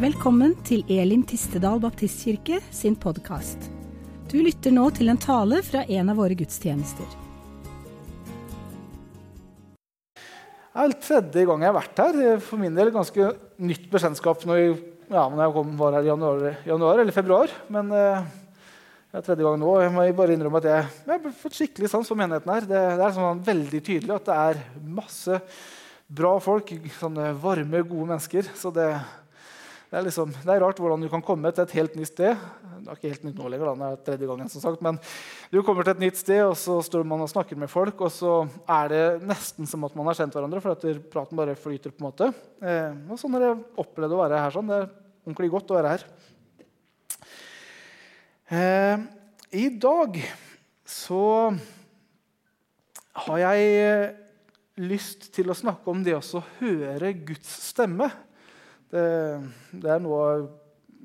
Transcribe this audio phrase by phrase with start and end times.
[0.00, 3.66] Velkommen til Elim Tistedal Baptistkirke sin podkast.
[4.30, 7.04] Du lytter nå til en tale fra en av våre gudstjenester.
[10.16, 12.16] Det er tredje gang jeg har vært her.
[12.30, 13.28] Er For min del ganske
[13.60, 17.52] nytt bekjentskap når jeg, ja, når jeg kom, var her i januar, januar eller februar.
[17.68, 18.24] Men eh,
[19.12, 19.78] det er tredje gang nå.
[19.84, 22.72] Jeg må bare innrømme at jeg, jeg har fått skikkelig sans for menigheten her.
[22.72, 25.44] Det, det er sånn veldig tydelig at det er masse
[26.08, 26.72] bra folk.
[26.96, 28.54] Sånne varme, gode mennesker.
[28.56, 28.94] Så det,
[29.90, 32.38] det er, liksom, det er, rart hvordan du kan komme til et helt nytt sted.
[32.78, 35.00] Det er ikke helt nytt nå lenger, det er tredje gangen, som sagt, men
[35.50, 38.12] du kommer til et nytt sted, og så står man og snakker med folk, og
[38.14, 38.36] så
[38.70, 41.90] er det nesten som at man har kjent hverandre, for at praten bare flyter.
[41.90, 42.30] på en måte.
[42.62, 44.54] Eh, og sånn har jeg opplevd å være her.
[44.54, 44.70] sånn.
[44.70, 44.88] Det er
[45.26, 46.06] ordentlig godt å være her.
[48.54, 49.04] Eh,
[49.58, 50.22] I dag
[50.86, 51.26] så
[53.26, 54.14] har jeg
[54.78, 58.12] lyst til å snakke om det å høre Guds stemme.
[58.90, 59.04] Det,
[59.82, 60.24] det er noe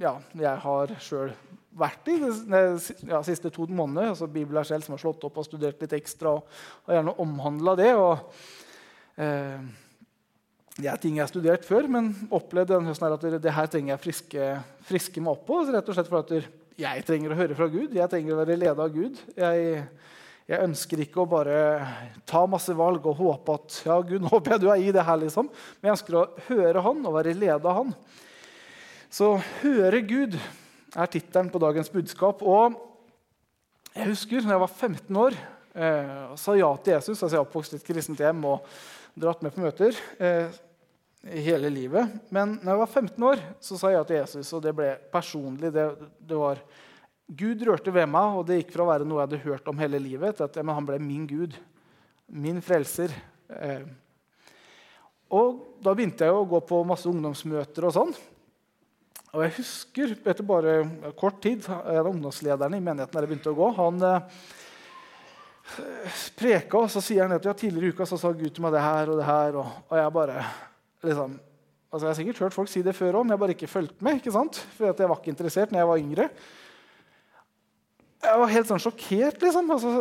[0.02, 1.32] ja, jeg har sjøl
[1.76, 2.32] vært i de
[3.10, 4.12] ja, siste to månedene.
[4.14, 6.54] Altså, Bibelen selv som har slått opp og studert litt ekstra og,
[6.86, 7.90] og gjerne omhandla det.
[8.00, 8.38] Og,
[9.22, 9.66] eh,
[10.76, 13.72] det er ting jeg har studert før, men opplevd denne høsten at det, det her
[13.72, 14.52] trenger jeg friske,
[14.88, 15.62] friske meg opp på.
[15.72, 16.36] Rett og slett for at
[16.76, 17.96] jeg trenger å høre fra Gud.
[17.96, 19.20] Jeg trenger å være leda av Gud.
[19.38, 19.86] Jeg,
[20.46, 21.58] jeg ønsker ikke å bare
[22.30, 25.06] ta masse valg og håpe at ja, Gud, nå håper jeg du er i det
[25.08, 25.50] her, liksom.
[25.80, 27.96] Men jeg ønsker å høre Han og være ledet av Han.
[29.10, 30.38] Så 'Høre Gud'
[30.96, 32.44] er tittelen på dagens budskap.
[32.44, 32.76] Og
[33.96, 35.38] jeg husker da jeg var 15 år
[35.74, 37.22] eh, og sa ja til Jesus.
[37.24, 38.66] altså Jeg er oppvokst i et kristent hjem og
[39.16, 40.52] dratt med på møter eh,
[41.48, 42.20] hele livet.
[42.30, 44.92] Men da jeg var 15 år, så sa jeg ja til Jesus, og det ble
[45.12, 45.72] personlig.
[45.74, 45.88] Det,
[46.20, 46.62] det var
[47.26, 49.80] Gud rørte ved meg, og det gikk fra å være noe jeg hadde hørt om
[49.82, 51.56] hele livet, til at ja, han ble min Gud,
[52.30, 53.14] min frelser.
[53.50, 53.86] Eh.
[55.34, 57.86] Og Da begynte jeg å gå på masse ungdomsmøter.
[57.86, 58.14] og sånn.
[59.36, 60.78] Og jeg husker etter bare
[61.20, 64.46] kort tid En av ungdomslederne i menigheten der jeg begynte å gå, han eh,
[66.38, 68.74] preka, og så sier han at ja, tidligere i uka så sa Gud til meg
[68.78, 69.58] det her og det her.
[69.60, 70.46] Og, og jeg bare
[71.10, 71.40] liksom,
[71.90, 74.06] altså Jeg har sikkert hørt folk si det før òg, men jeg bare ikke fulgte
[74.06, 74.22] med.
[74.22, 74.62] ikke sant?
[74.78, 76.30] For jeg var ikke interessert når jeg var yngre.
[78.26, 79.70] Jeg var helt sånn sjokkert, liksom.
[79.76, 79.92] Altså,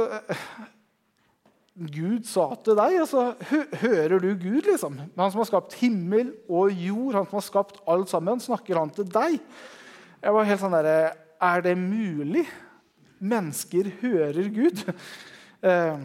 [1.74, 3.22] Gud sa til deg altså,
[3.82, 4.98] Hører du Gud, liksom?
[5.18, 8.92] Han som har skapt himmel og jord, han som har skapt alt sammen, snakker han
[8.94, 9.40] til deg?
[10.24, 12.46] Jeg var helt sånn der, Er det mulig?
[13.24, 14.84] Mennesker hører Gud.
[15.64, 16.00] Eh,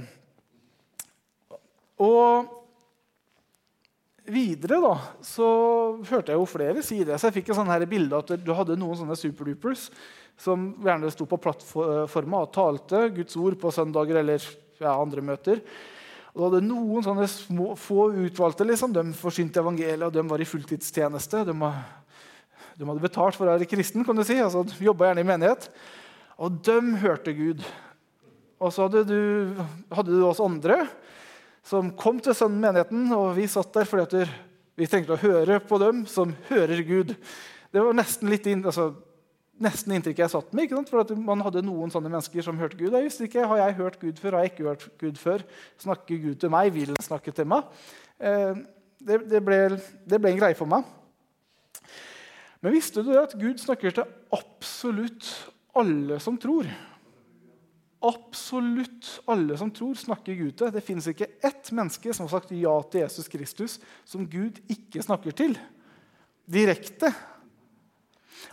[2.00, 2.59] og
[4.32, 4.96] videre da,
[5.26, 5.48] så
[6.10, 7.18] hørte jeg jo flere si det.
[7.20, 9.90] Så jeg fikk et sånn her bilde at du hadde noen sånne superdupers
[10.40, 14.44] som gjerne sto på plattforma og talte Guds ord på søndager eller
[14.80, 15.60] ja, andre møter.
[16.32, 18.68] Og du hadde noen sånne små, få utvalgte.
[18.70, 18.94] Liksom.
[18.96, 21.44] De forsynte evangeliet, og de var i fulltidstjeneste.
[21.50, 24.38] De, de, hadde betalt for å være kristen, kan du si.
[24.40, 25.68] Altså, jobba gjerne i menighet.
[26.40, 27.66] Og de hørte Gud.
[28.60, 29.20] Og så hadde du,
[29.92, 30.86] hadde du oss andre
[31.70, 34.24] som kom til sønnen menigheten, og vi satt der fordi
[34.80, 37.14] vi trengte å høre på dem som hører Gud.
[37.70, 38.88] Det var nesten litt inn, altså,
[39.62, 40.72] nesten inntrykket jeg satt med.
[40.90, 42.96] For Man hadde noen sånne mennesker som hørte Gud.
[42.96, 44.38] Jeg visste ikke, Har jeg hørt Gud før?
[44.38, 45.46] Har jeg ikke hørt Gud før?
[45.84, 46.74] Snakker Gud til meg?
[46.74, 47.70] Vil han snakke til meg?
[48.18, 48.64] Eh,
[49.00, 49.60] det, det, ble,
[50.10, 50.88] det, ble, en greie for meg.
[52.64, 55.28] Men visste du at Gud snakker til absolutt
[55.78, 56.68] alle som tror?
[58.00, 60.72] Absolutt alle som tror, snakker Gud til.
[60.72, 65.04] Det fins ikke ett menneske som har sagt ja til Jesus Kristus, som Gud ikke
[65.04, 65.58] snakker til.
[66.48, 67.12] Direkte.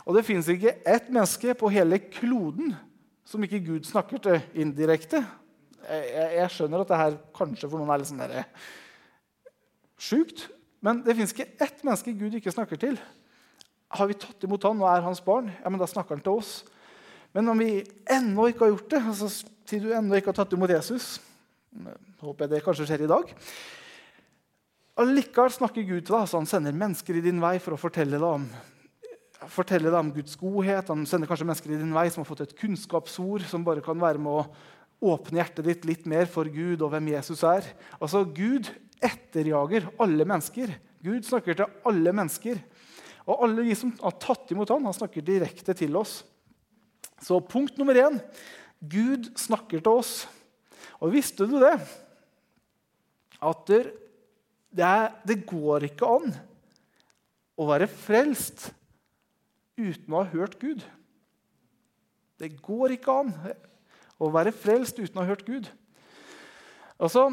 [0.03, 2.75] Og det fins ikke ett menneske på hele kloden
[3.27, 5.23] som ikke Gud snakker til indirekte.
[5.87, 8.43] Jeg, jeg skjønner at det her kanskje for noen er litt sånn der,
[9.95, 10.49] sjukt.
[10.83, 12.99] Men det fins ikke ett menneske Gud ikke snakker til.
[13.95, 16.41] Har vi tatt imot han og er hans barn, ja, men da snakker han til
[16.41, 16.57] oss.
[17.35, 20.55] Men om vi ennå ikke har gjort det, altså sier du ennå ikke har tatt
[20.55, 21.17] imot Jesus
[22.17, 23.33] Håper jeg det kanskje skjer i dag.
[24.97, 26.23] Allikevel snakker Gud til deg.
[26.23, 28.47] Altså han sender mennesker i din vei for å fortelle deg om
[29.53, 30.89] fortelle deg om Guds godhet.
[30.89, 33.99] Han sender kanskje mennesker i din vei som har fått et kunnskapsord som bare kan
[34.01, 37.67] være med å åpne hjertet ditt litt mer for Gud og hvem Jesus er.
[37.99, 38.71] Altså, Gud
[39.03, 40.73] etterjager alle mennesker.
[41.05, 42.57] Gud snakker til alle mennesker.
[43.27, 46.23] Og alle de som har tatt imot ham, han snakker direkte til oss.
[47.23, 48.19] Så punkt nummer én
[48.81, 50.27] Gud snakker til oss.
[51.01, 51.77] Og visste du det?
[53.41, 56.33] At det, går ikke an
[57.57, 58.69] å være frelst
[59.77, 60.81] uten å ha hørt Gud.
[62.37, 63.33] Det går ikke an
[64.21, 65.69] å være frelst uten å ha hørt Gud.
[66.97, 67.29] Altså,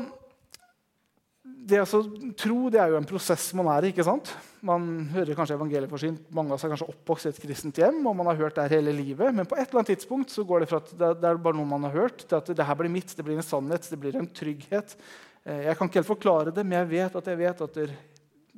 [1.45, 2.01] det å
[2.41, 3.91] tro det er jo en prosess man er i.
[3.93, 4.31] ikke sant?
[4.65, 6.23] Man hører kanskje evangeliet forsynt.
[6.33, 8.67] Mange av oss er kanskje oppvokst i et kristent hjem, og man har hørt det
[8.73, 9.33] hele livet.
[9.37, 11.69] Men på et eller annet tidspunkt så går det fra at det, er bare noe
[11.69, 14.17] man har hørt, til at det her blir mitt, det blir en sannhet, det blir
[14.21, 14.97] en trygghet.
[15.45, 17.81] Eh, jeg kan ikke helt forklare det, men jeg vet at jeg vet at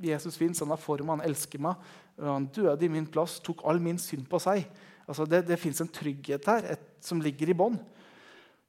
[0.07, 1.87] Jesus fins, han er for meg, han elsker meg.
[2.23, 4.67] Han døde i min plass, tok all min synd på seg.
[5.07, 7.79] Altså det det fins en trygghet her et, som ligger i bånn.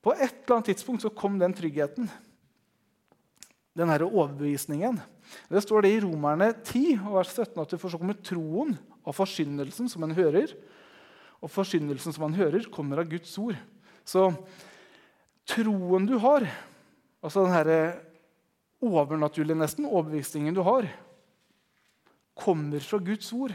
[0.01, 2.09] På et eller annet tidspunkt så kom den tryggheten
[3.77, 4.97] den her overbevisningen.
[5.51, 8.73] Det står det i Romerne 10, vers 17, at for så kommer troen
[9.05, 10.55] av forsynnelsen som en hører.
[11.43, 13.57] Og forsynnelsen som man hører, kommer av Guds ord.
[14.07, 14.31] Så
[15.47, 16.47] troen du har,
[17.21, 17.71] altså den her
[18.83, 20.87] overnaturlige nesten, overbevisningen du har,
[22.37, 23.53] kommer fra Guds ord,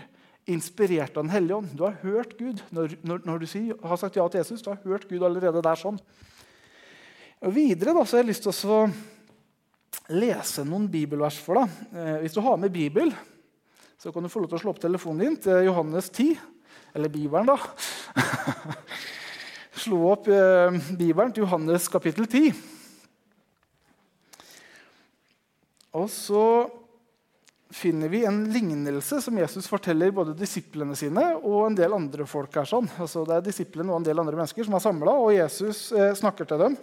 [0.50, 1.74] inspirert av Den hellige ånd.
[1.78, 4.62] Du har hørt Gud når, når, når du sier, har sagt ja til Jesus.
[4.62, 6.00] Du har hørt Gud allerede der sånn.
[7.42, 8.86] Og videre da, så har jeg lyst til å
[10.12, 11.76] lese noen bibelvers for deg.
[11.94, 13.12] Eh, hvis du har med Bibel,
[13.98, 16.34] så kan du få lov til å slå opp telefonen din til Johannes 10.
[16.92, 17.56] Eller Bibelen, da.
[19.82, 22.52] Slå opp eh, Bibelen til Johannes kapittel 10.
[25.96, 26.44] Og så
[27.72, 32.52] finner vi en lignelse som Jesus forteller både disiplene sine og en del andre folk.
[32.54, 32.68] her.
[32.68, 32.90] Sånn.
[33.00, 36.12] Altså, det er disiplene og en del andre mennesker som er samla, og Jesus eh,
[36.18, 36.76] snakker til dem.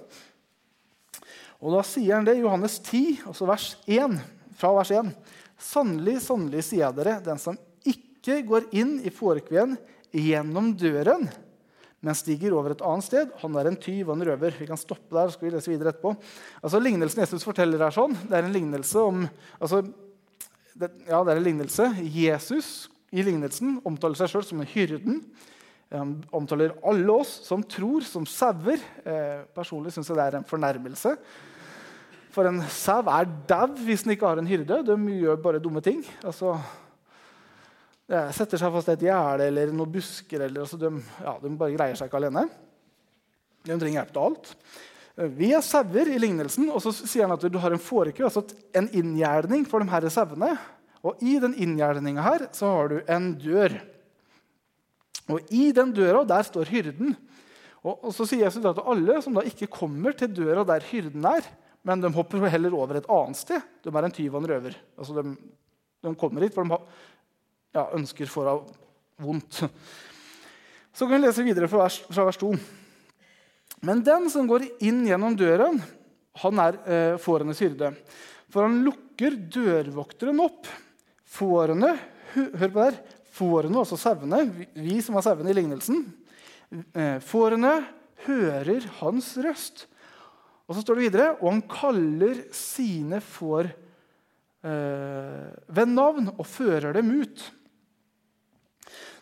[1.59, 4.15] Og Da sier han det i Johannes 10, altså vers 1,
[4.59, 5.11] fra vers 1.
[5.59, 7.57] Sannelig, sannelig, sier jeg dere, den som
[7.87, 9.75] ikke går inn i fårekveen
[10.15, 11.27] gjennom døren,
[11.99, 14.55] men stiger over et annet sted, han er en tyv og en røver.
[14.55, 16.13] Vi kan stoppe der, så skal vi lese videre etterpå.
[16.61, 19.25] Altså, Lignelsen Jesus forteller her sånn, det er en lignelse om
[19.59, 19.81] altså,
[20.79, 21.89] det, ja, det er en lignelse.
[22.07, 25.19] Jesus i lignelsen omtaler seg sjøl som en hyrden.
[25.93, 28.81] Han omtaler alle oss som tror, som sauer.
[29.01, 31.15] Eh, personlig syns jeg det er en fornærmelse.
[32.29, 34.83] For en sau er dau hvis den ikke har en hyrde.
[34.85, 36.03] De gjør bare dumme ting.
[36.21, 36.53] Altså,
[38.37, 40.45] setter seg fast et gjerde eller noen busker.
[40.45, 40.93] Eller, altså, de,
[41.25, 42.45] ja, de, bare greier seg ikke alene.
[43.65, 44.53] De trenger hjelp til alt.
[45.39, 48.45] Vi er sauer i lignelsen, og så sier han at du har en fåreku, altså
[48.77, 50.53] en inngjerdning for de her sauene.
[51.03, 53.73] Og i den inngjerninga her så har du en dør.
[55.29, 57.13] Og i den døra der står hyrden.
[57.83, 61.25] Og, og så sier Jesus at alle som da ikke kommer til døra der hyrden
[61.29, 61.45] er,
[61.87, 63.63] men de hopper heller over et annet sted.
[63.85, 64.75] De er en tyv og en røver.
[64.99, 65.35] Altså de,
[66.03, 66.83] de, kommer hit for de har,
[67.77, 68.57] ja, ønsker for å
[69.23, 69.63] vondt.
[70.95, 72.51] Så kan vi lese videre fra vers, fra vers 2.
[73.87, 75.79] Men den som går inn gjennom døren,
[76.41, 77.93] han er eh, fårenes hyrde.
[78.51, 80.67] For han lukker dørvokteren opp.
[81.29, 81.93] Fårene
[82.29, 82.97] Hør på der.
[83.39, 84.43] Fårene, altså sauene,
[84.75, 86.03] vi som er sauene i lignelsen,
[86.91, 87.77] eh, fårene
[88.25, 89.85] hører hans røst.
[90.67, 93.71] Og så står det videre og han kaller sine får
[94.67, 97.45] eh, ved navn og fører dem ut.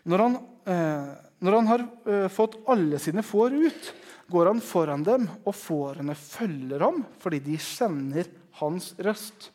[0.08, 0.36] Når han,
[0.68, 1.08] eh,
[1.44, 3.92] når han har eh, fått alle sine får ut,
[4.28, 8.28] går han foran dem, og fårene følger ham fordi de kjenner
[8.60, 9.54] hans røst.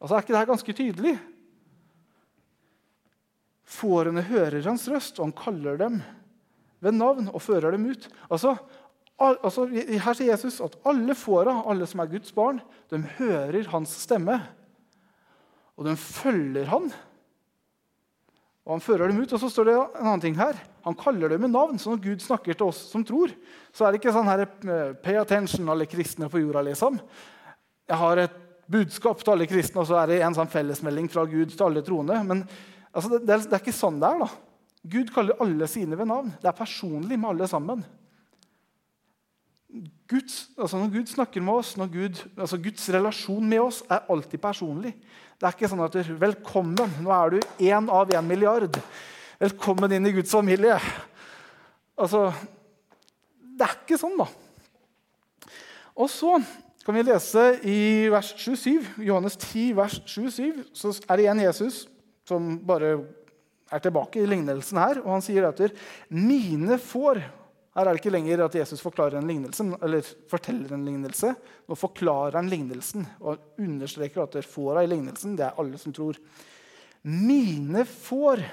[0.00, 1.14] Altså, Er ikke dette ganske tydelig?
[3.72, 6.00] Fårene hører hans røst, og han kaller dem
[6.82, 8.08] ved navn og fører dem ut.
[8.28, 8.56] Altså,
[9.16, 12.60] altså, her sier Jesus at alle fåra, alle som er Guds barn,
[12.90, 14.40] de hører hans stemme.
[15.78, 16.90] Og de følger han.
[18.62, 19.32] Og Han fører dem ut.
[19.32, 20.58] Og så står det en annen ting her.
[20.84, 21.78] Han kaller dem med navn.
[21.78, 23.32] Så når Gud snakker til oss som tror,
[23.74, 27.00] så er det ikke sånn her eh, Pay attention, alle kristne på jorda, liksom.
[27.90, 28.36] Jeg har et
[28.72, 31.82] budskap til alle kristne, og så er det en sånn fellesmelding fra Gud til alle
[31.84, 32.20] troende.
[32.28, 32.44] Men
[32.92, 34.22] altså, det, det, er, ikke sånn det er.
[34.22, 34.30] da.
[34.92, 36.32] Gud kaller alle sine ved navn.
[36.42, 37.84] Det er personlig med alle sammen.
[40.10, 44.42] Guds, altså når Gud snakker med oss, Gud, altså Guds relasjon med oss er alltid
[44.42, 44.92] personlig.
[45.40, 48.76] Det er ikke sånn at du, 'Velkommen, nå er du én av én milliard.
[49.40, 50.80] Velkommen inn i Guds familie.'
[51.98, 52.32] Altså,
[53.40, 54.26] Det er ikke sånn, da.
[55.94, 56.42] Og så
[56.84, 61.86] kan vi lese i vers 27, Johannes 10, vers 27, så er det igjen Jesus
[62.32, 62.96] som bare
[63.72, 65.00] er tilbake i lignelsen her.
[65.04, 65.76] Og han sier etter
[66.08, 67.22] 'mine får'
[67.72, 71.30] Her er det ikke lenger at Jesus forklarer en lignelse, eller forteller en lignelse.
[71.68, 76.18] Nå forklarer han lignelsen og understreker at fåra i lignelsen det er alle som tror.
[77.02, 78.44] Mine får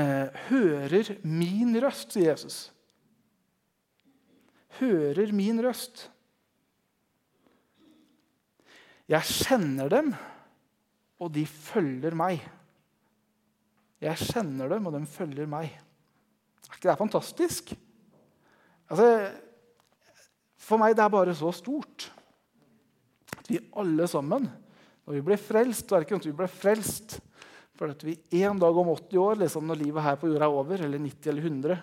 [0.00, 2.72] eh, hører min røst, sier Jesus.
[4.80, 6.08] Hører min røst.
[9.12, 10.14] Jeg kjenner dem,
[11.24, 12.42] og de følger meg.
[14.04, 15.72] Jeg kjenner dem, og de følger meg.
[16.68, 17.72] Er ikke det fantastisk?
[18.90, 19.08] Altså,
[20.60, 22.10] for meg det er bare så stort.
[23.38, 24.48] At vi alle sammen,
[25.04, 27.18] når vi blir frelst, så er det ikke noe at vi blir frelst
[27.74, 28.14] for at vi
[28.44, 31.30] en dag om 80 år, liksom når livet her på jorda er over, eller 90
[31.32, 31.78] eller 100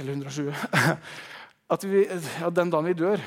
[0.00, 0.54] Eller 120
[1.74, 2.02] At vi,
[2.40, 3.22] ja, den dagen vi dør,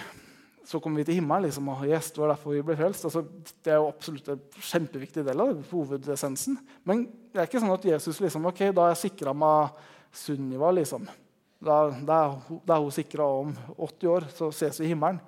[0.68, 1.46] så kommer vi til himmelen.
[1.48, 3.06] Liksom, og yes, det var derfor vi ble frelst.
[3.08, 3.22] Altså,
[3.64, 6.58] det er jo absolutt en kjempeviktig del av hovedessensen.
[6.88, 9.78] Men det er ikke sånn at Jesus liksom, ok, da har jeg sikra meg
[10.12, 10.74] Sunniva.
[10.76, 11.08] liksom.
[11.64, 12.18] Da, da,
[12.68, 15.22] da er hun sikra om 80 år, så ses vi i himmelen.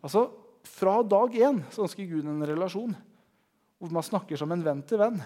[0.00, 0.28] Altså,
[0.66, 2.96] Fra dag én så ønsker Gud en relasjon
[3.78, 5.20] hvor man snakker som en venn til venn.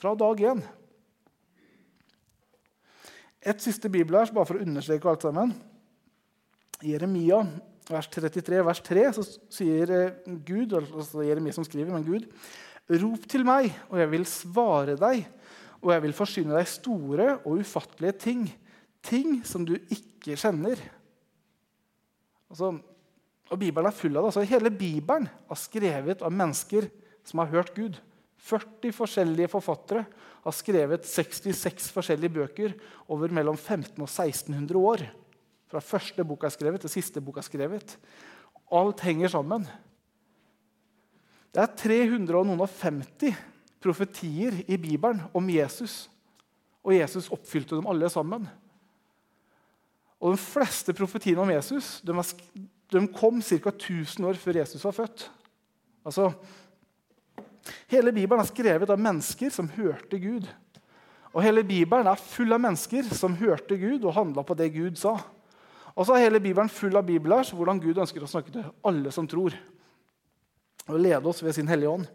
[0.00, 0.64] Fra dag én.
[3.44, 5.52] Et siste bibelvers bare for å understreke alt sammen.
[6.82, 7.44] Jeremia
[7.90, 12.28] vers 33, vers 3, så sier eh, Gud, altså Jeremia som skriver, men Gud,
[13.02, 15.24] rop til meg, og jeg vil svare deg,
[15.84, 18.46] og jeg vil forsyne deg store og ufattelige ting,
[19.04, 20.80] ting som du ikke kjenner.
[22.48, 22.72] Altså,
[23.52, 24.30] og Bibelen er full av det.
[24.32, 26.88] Altså, hele Bibelen er skrevet av mennesker
[27.28, 27.98] som har hørt Gud.
[28.44, 30.04] 40 forskjellige forfattere
[30.44, 32.74] har skrevet 66 forskjellige bøker
[33.12, 35.04] over mellom 1500 og 1600 år.
[35.70, 37.96] Fra første boka er skrevet til siste boka er skrevet.
[38.72, 39.66] Alt henger sammen.
[41.54, 43.36] Det er 350
[43.84, 46.08] profetier i Bibelen om Jesus,
[46.82, 48.48] og Jesus oppfylte dem alle sammen.
[50.20, 53.70] Og De fleste profetiene om Jesus de, kom ca.
[53.70, 55.30] 1000 år før Jesus var født.
[56.04, 56.32] Altså,
[57.88, 60.46] Hele Bibelen er skrevet av mennesker som hørte Gud.
[61.34, 64.98] Og hele Bibelen er full av mennesker som hørte Gud og handla på det Gud
[65.00, 65.16] sa.
[65.94, 69.12] Og så er hele Bibelen full av bibler hvordan Gud ønsker å snakke til alle
[69.14, 69.54] som tror.
[70.88, 72.08] Og lede oss ved sin Hellige Ånd.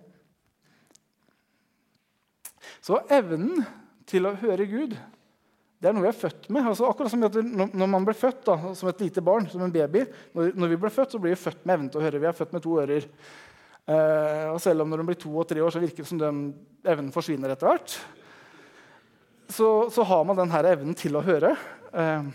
[2.83, 3.63] Så evnen
[4.09, 4.97] til å høre Gud
[5.79, 6.65] det er noe vi er født med.
[6.67, 10.03] Altså, akkurat som Når man blir født da, som et lite barn, som en baby,
[10.35, 12.19] når, vi blir født, så blir vi født med evnen til å høre.
[12.19, 13.07] Vi er født med to ører.
[13.87, 16.19] Eh, og selv om når de blir to og tre år, så virker det som
[16.19, 16.41] den
[16.83, 17.95] evnen forsvinner etter hvert.
[19.47, 21.53] Så, så har man denne evnen til å høre.
[21.95, 22.27] Eh,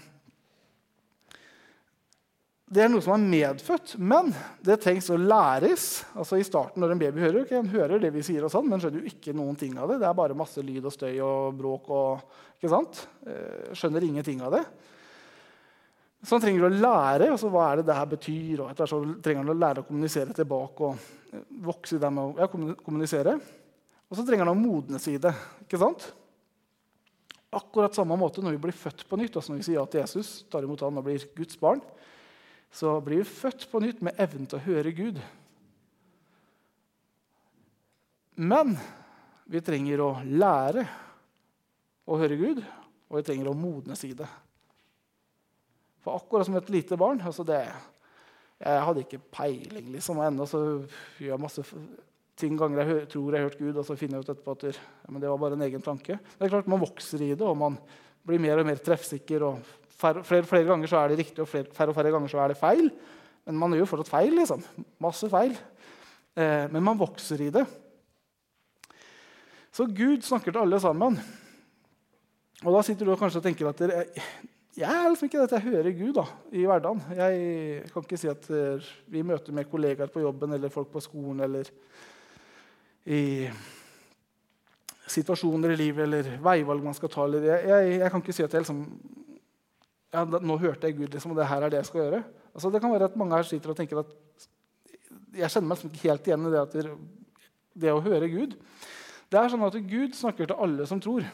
[2.75, 4.33] det er noe som er medfødt, men
[4.65, 5.85] det trengs å læres.
[6.19, 8.67] Altså I starten når en baby hører, okay, en hører det vi sier, og sånn,
[8.71, 10.01] men skjønner jo ikke noen ting av det.
[10.03, 11.91] Det er bare masse lyd og støy og bråk.
[11.95, 13.05] og, ikke sant?
[13.29, 14.65] Eh, skjønner ingenting av det.
[16.25, 18.63] Så han trenger å lære altså, hva er det det her betyr.
[18.65, 22.11] og etter så trenger han å lære å kommunisere tilbake og eh, vokse i det
[22.17, 22.49] med å ja,
[22.81, 23.37] kommunisere.
[24.09, 25.35] Og så trenger han å modnes i det.
[25.67, 26.09] ikke sant?
[27.55, 30.03] Akkurat samme måte når vi blir født på nytt, altså når vi sier ja til
[30.03, 31.85] Jesus, tar imot han og blir Guds barn,
[32.75, 35.21] så blir vi født på nytt med evnen til å høre Gud.
[38.35, 38.75] Men
[39.47, 40.83] vi trenger å lære
[42.11, 42.65] å høre Gud,
[43.07, 44.27] og vi trenger å modnes i det.
[46.03, 47.67] For akkurat som et lite barn altså det,
[48.65, 50.21] Jeg hadde ikke peiling, liksom.
[50.21, 50.61] Og ennå så
[51.19, 51.63] gjør jeg masse
[52.39, 54.63] ting ganger jeg tror jeg har hørt Gud, og så finner jeg ut etterpå at
[54.63, 54.75] det,
[55.21, 56.17] det var bare en egen tanke.
[56.39, 57.77] Det er klart Man vokser i det, og man
[58.25, 59.43] blir mer og mer treffsikker.
[59.43, 62.33] og Flere, og flere ganger så er det riktig, og flere, færre og færre ganger
[62.33, 62.91] så er det feil.
[63.45, 64.35] Men man gjør jo fortsatt feil.
[64.41, 64.65] liksom.
[65.05, 65.57] Masse feil.
[66.35, 67.65] Eh, men man vokser i det.
[69.75, 71.19] Så Gud snakker til alle sammen.
[72.65, 74.05] Og da sitter du og kanskje og tenker at dere,
[74.75, 77.03] jeg er liksom ikke det at jeg hører Gud da, i hverdagen.
[77.15, 81.03] Jeg kan ikke si at uh, vi møter med kollegaer på jobben eller folk på
[81.03, 81.71] skolen eller
[83.05, 83.23] i
[85.15, 87.27] situasjoner i livet eller veivalg man skal ta.
[87.35, 88.81] Jeg, jeg, jeg, kan ikke si at jeg liksom
[90.15, 92.25] ja, Nå hørte jeg Gud, liksom, og det her er det jeg skal gjøre.
[92.55, 94.13] Altså, det kan være at mange her sitter og tenker at
[95.35, 96.77] jeg kjenner meg liksom ikke helt igjen i det, at
[97.85, 98.55] det å høre Gud.
[99.31, 101.27] Det er sånn at Gud snakker til alle som tror.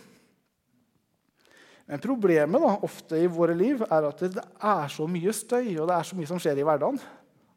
[1.91, 5.89] Men problemet da, ofte i våre liv er at det er så mye støy og
[5.91, 7.01] det er så mye som skjer i hverdagen,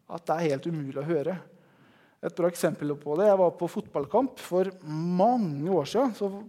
[0.10, 1.38] at det er helt umulig å høre.
[2.24, 6.44] Et bra eksempel på det, Jeg var på fotballkamp for mange år siden.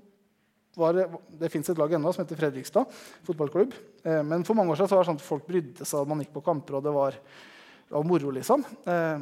[0.75, 1.05] Det,
[1.39, 2.85] det fins et lag ennå som heter Fredrikstad
[3.27, 3.73] fotballklubb.
[4.03, 6.23] Eh, men for mange år siden så var det sånn at folk brydde seg man
[6.25, 8.61] gikk på kamper, og det var, det var moro, liksom.
[8.91, 9.19] Eh,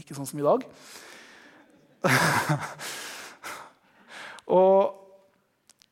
[0.00, 0.60] ikke sånn som i dag.
[4.58, 4.76] og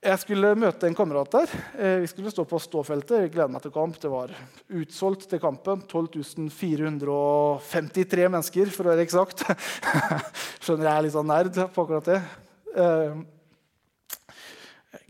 [0.00, 1.50] jeg skulle møte en kamerat der.
[1.76, 3.20] Eh, vi skulle stå på ståfeltet.
[3.26, 3.99] Jeg gleder meg til kamp.
[4.00, 4.32] Det var
[4.80, 5.82] utsolgt til kampen.
[5.90, 9.44] 12.453 mennesker, for å være eksakt.
[10.64, 12.16] Skjønner jeg er litt sånn nerd på akkurat det.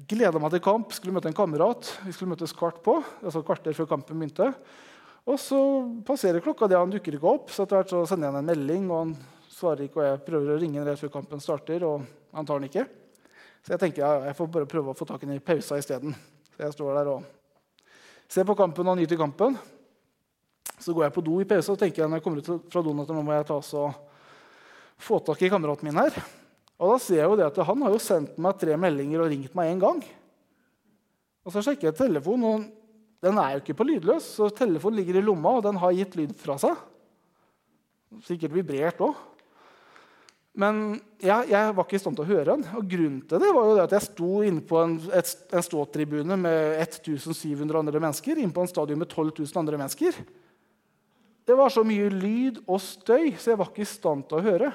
[0.09, 0.95] Gleda meg til kamp.
[0.95, 1.89] Skulle møte en kamerat.
[2.07, 4.47] Vi skulle møtes kvart på, altså kvarter før kampen begynte.
[5.29, 5.59] Og så
[6.07, 7.51] passerer klokka det, han dukker ikke opp.
[7.53, 9.13] Så etter hvert så sender jeg han en melding, og han
[9.53, 10.01] svarer ikke.
[10.01, 12.87] Og jeg prøver å ringe han rett før kampen starter, og han tar den ikke.
[13.61, 15.77] Så jeg tenker jeg, jeg får bare prøve å få tak i den i pausa
[15.77, 16.17] isteden.
[16.55, 17.29] Så jeg står der og
[18.31, 19.59] ser på kampen og nyter kampen.
[20.81, 22.85] Så går jeg på do i pausa og tenker jeg når jeg kommer ut fra
[22.87, 24.07] doen at nå må jeg ta og
[25.01, 26.17] få tak i kameraten min her.
[26.81, 29.29] Og da ser jeg jo det at han har jo sendt meg tre meldinger og
[29.33, 30.01] ringt meg én gang.
[31.45, 34.31] Og så sjekker jeg telefonen, og den er jo ikke på lydløs.
[34.39, 36.79] Så telefonen ligger i lomma, og den har gitt lyd fra seg.
[38.25, 39.27] Sikkert vibrert òg.
[40.61, 42.65] Men jeg, jeg, var ikke i stand til å høre den.
[42.77, 45.65] Og grunnen til det var jo det at jeg sto inne på en, et, en
[45.65, 50.17] ståtribune med 1700 andre mennesker, inne på en stadion med 12 000 andre mennesker.
[51.47, 54.45] Det var så mye lyd og støy, så jeg var ikke i stand til å
[54.49, 54.73] høre.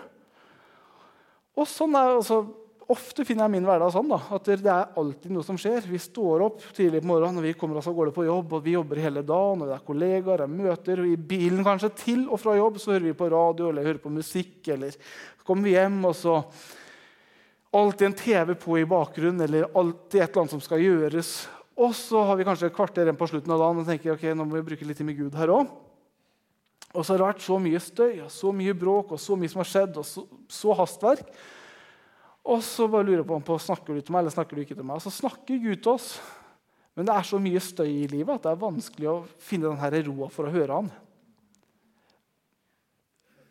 [1.56, 2.44] Og sånn er altså,
[2.86, 5.88] Ofte finner jeg min hverdag sånn da, at det er alltid noe som skjer.
[5.90, 8.52] Vi står opp tidlig på morgenen og vi kommer oss av gårde på jobb.
[8.54, 11.02] og Vi jobber hele dagen, og det er kollegaer, det er møter.
[11.02, 14.04] og I bilen kanskje til og fra jobb så hører vi på radio eller hører
[14.04, 14.60] på musikk.
[14.76, 16.36] Eller så kommer vi hjem, og så
[17.74, 21.34] alltid en TV på i bakgrunnen, eller alltid et eller annet som skal gjøres.
[21.82, 24.30] Og så har vi kanskje et kvarter igjen på slutten av dagen og tenker ok,
[24.30, 25.74] nå må vi bruke litt tid med Gud her òg.
[26.96, 29.52] Og så har det vært så mye støy og så mye bråk og så mye
[29.52, 31.28] som har skjedd, og så, så hastverk.
[32.46, 34.78] Og så bare lurer jeg på, på snakker du til meg eller snakker du ikke
[34.78, 35.00] til meg.
[35.00, 36.12] Og så snakker Gud til oss.
[36.96, 40.08] Men det er så mye støy i livet at det er vanskelig å finne den
[40.08, 40.92] roa for å høre han.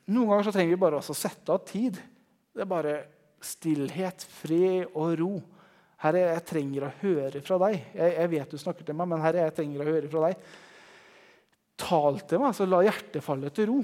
[0.05, 1.99] Noen ganger så trenger vi bare å sette av tid.
[2.55, 2.95] Det er bare
[3.45, 5.33] stillhet, fred og ro.
[6.05, 7.79] Herre, jeg trenger å høre fra deg.
[7.97, 10.49] Jeg, jeg, vet du snakker til meg, men herre, jeg trenger å høre fra deg.
[11.81, 13.83] Tal til meg, så la hjertet falle til ro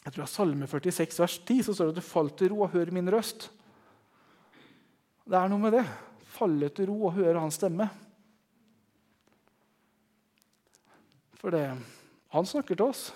[0.00, 2.52] jeg tror det er Salme 46, vers 10, så står det at du falt til
[2.54, 3.50] ro og hører min røst.
[5.28, 5.82] Det er noe med det.
[6.32, 7.84] Falle til ro og høre hans stemme.
[11.40, 11.66] For det,
[12.32, 13.10] han snakker til oss.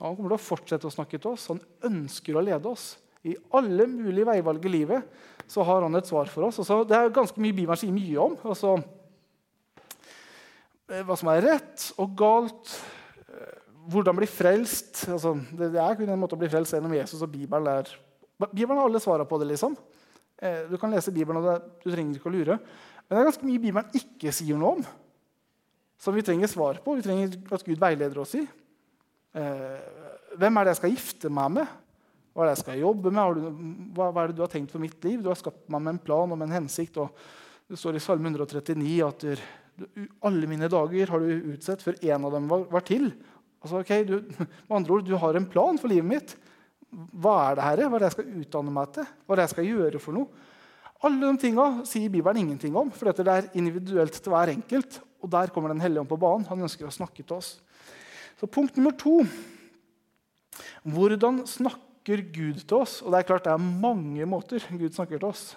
[0.00, 1.46] Han kommer til å fortsette å snakke til oss.
[1.52, 2.96] Han ønsker å lede oss.
[3.26, 6.58] I alle mulige veivalg i livet så har han et svar for oss.
[6.58, 8.36] Altså, det er ganske mye Bibelen sier mye om.
[8.50, 8.76] Altså,
[10.88, 12.70] hva som er rett og galt,
[13.88, 17.32] hvordan bli frelst altså, Det er kun en måte å bli frelst gjennom Jesus og
[17.32, 17.68] Bibelen.
[17.68, 17.90] Er,
[18.50, 19.48] Bibelen har alle svara på det.
[19.52, 19.76] liksom.
[20.38, 22.58] Eh, du kan lese Bibelen, og du trenger ikke å lure.
[23.08, 24.86] Men det er ganske mye Bibelen ikke sier noe om,
[25.98, 26.94] som vi trenger svar på.
[26.98, 28.44] Vi trenger at Gud veileder oss i.
[29.38, 29.78] Eh,
[30.38, 31.76] hvem er det jeg skal gifte meg med?
[32.32, 33.48] Hva er det jeg skal jobbe med?
[33.96, 35.24] Hva, er det du har tenkt for mitt liv?
[35.24, 37.00] Du har skapt meg med en plan og med en hensikt.
[37.00, 37.16] og
[37.66, 39.26] Det står i Salme 139 at
[40.24, 43.10] alle mine dager har du utsett før en av dem var, var til.
[43.62, 46.36] Altså, okay, du, med andre ord, du har en plan for livet mitt.
[46.88, 47.82] Hva er det her?
[47.86, 49.10] Hva er det jeg skal utdanne meg til?
[49.24, 50.46] Hva er det jeg skal gjøre for noe?
[51.06, 54.98] Alle de tinga sier Bibelen ingenting om, for dette er individuelt til hver enkelt.
[55.22, 56.46] Og der kommer Den hellige ånd på banen.
[56.48, 57.58] Han ønsker å snakke til oss.
[58.38, 59.20] Så Punkt nummer to
[60.82, 63.00] Hvordan snakker Gud til oss?
[63.02, 65.56] Og Det er klart det er mange måter Gud snakker til oss.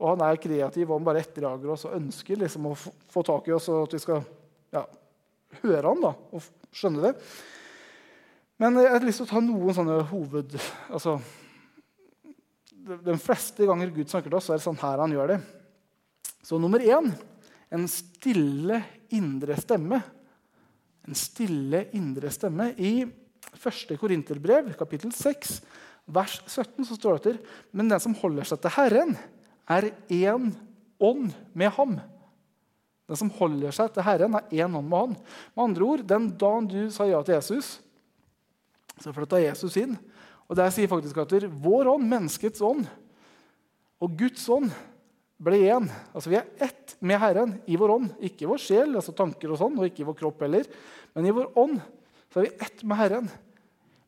[0.00, 3.50] Og han er kreativ og han bare etterjager oss og ønsker liksom å få tak
[3.50, 4.22] i oss og at vi skal
[4.72, 4.84] ja,
[5.60, 7.14] høre han da, og skjønne det.
[8.60, 10.56] Men jeg har lyst til å ta noen sånne hoved...
[10.92, 11.18] Altså,
[12.80, 15.36] de fleste ganger Gud snakker til oss, så er det sånn her han gjør det.
[16.42, 17.10] Så nummer én
[17.70, 18.80] en stille
[19.14, 20.00] indre stemme.
[21.06, 22.70] En stille indre stemme.
[22.80, 23.94] I 1.
[24.00, 25.60] Korinterbrev, kapittel 6,
[26.10, 29.14] vers 17, så står det etter Men den som holder seg til Herren,
[29.70, 30.50] er én
[31.00, 31.98] ånd med ham.
[33.10, 35.16] Den som holder seg til Herren, er én ånd med Han.
[35.54, 37.80] Med andre ord, Den dagen du sa ja til Jesus,
[39.00, 39.96] så flytta Jesus inn.
[40.48, 42.86] Og Der sier faktisk at vår ånd, menneskets ånd,
[44.00, 44.70] og Guds ånd
[45.40, 45.88] ble én.
[46.14, 48.10] Altså Vi er ett med Herren i vår ånd.
[48.20, 50.66] Ikke i vår sjel, altså tanker og sånn, og ikke i vår kropp heller.
[51.14, 51.80] Men i vår ånd
[52.30, 53.30] så er vi ett med Herren.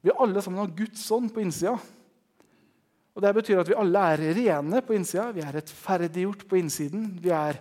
[0.03, 1.77] Vi er alle sammen har Guds ånd på innsida.
[3.12, 5.31] Og Det betyr at vi alle er rene på innsida.
[5.37, 7.11] Vi er rettferdiggjort på innsiden.
[7.20, 7.61] Vi er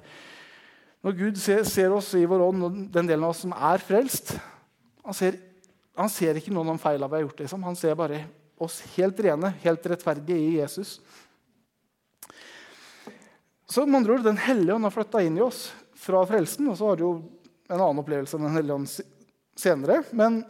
[1.02, 4.36] når Gud ser, ser oss i vår ånd, den delen av oss som er frelst
[5.02, 5.40] Han ser,
[5.98, 7.40] han ser ikke noen av feilene vi har gjort.
[7.42, 7.64] Liksom.
[7.66, 8.20] Han ser bare
[8.62, 11.00] oss helt rene, helt rettferdige i Jesus.
[13.66, 16.70] Så med andre ord, Den hellige ånd har flytta inn i oss fra frelsen.
[16.70, 17.14] Og så har du jo
[17.72, 18.94] en annen opplevelse enn Den hellige ånd
[19.58, 20.04] senere.
[20.14, 20.44] Men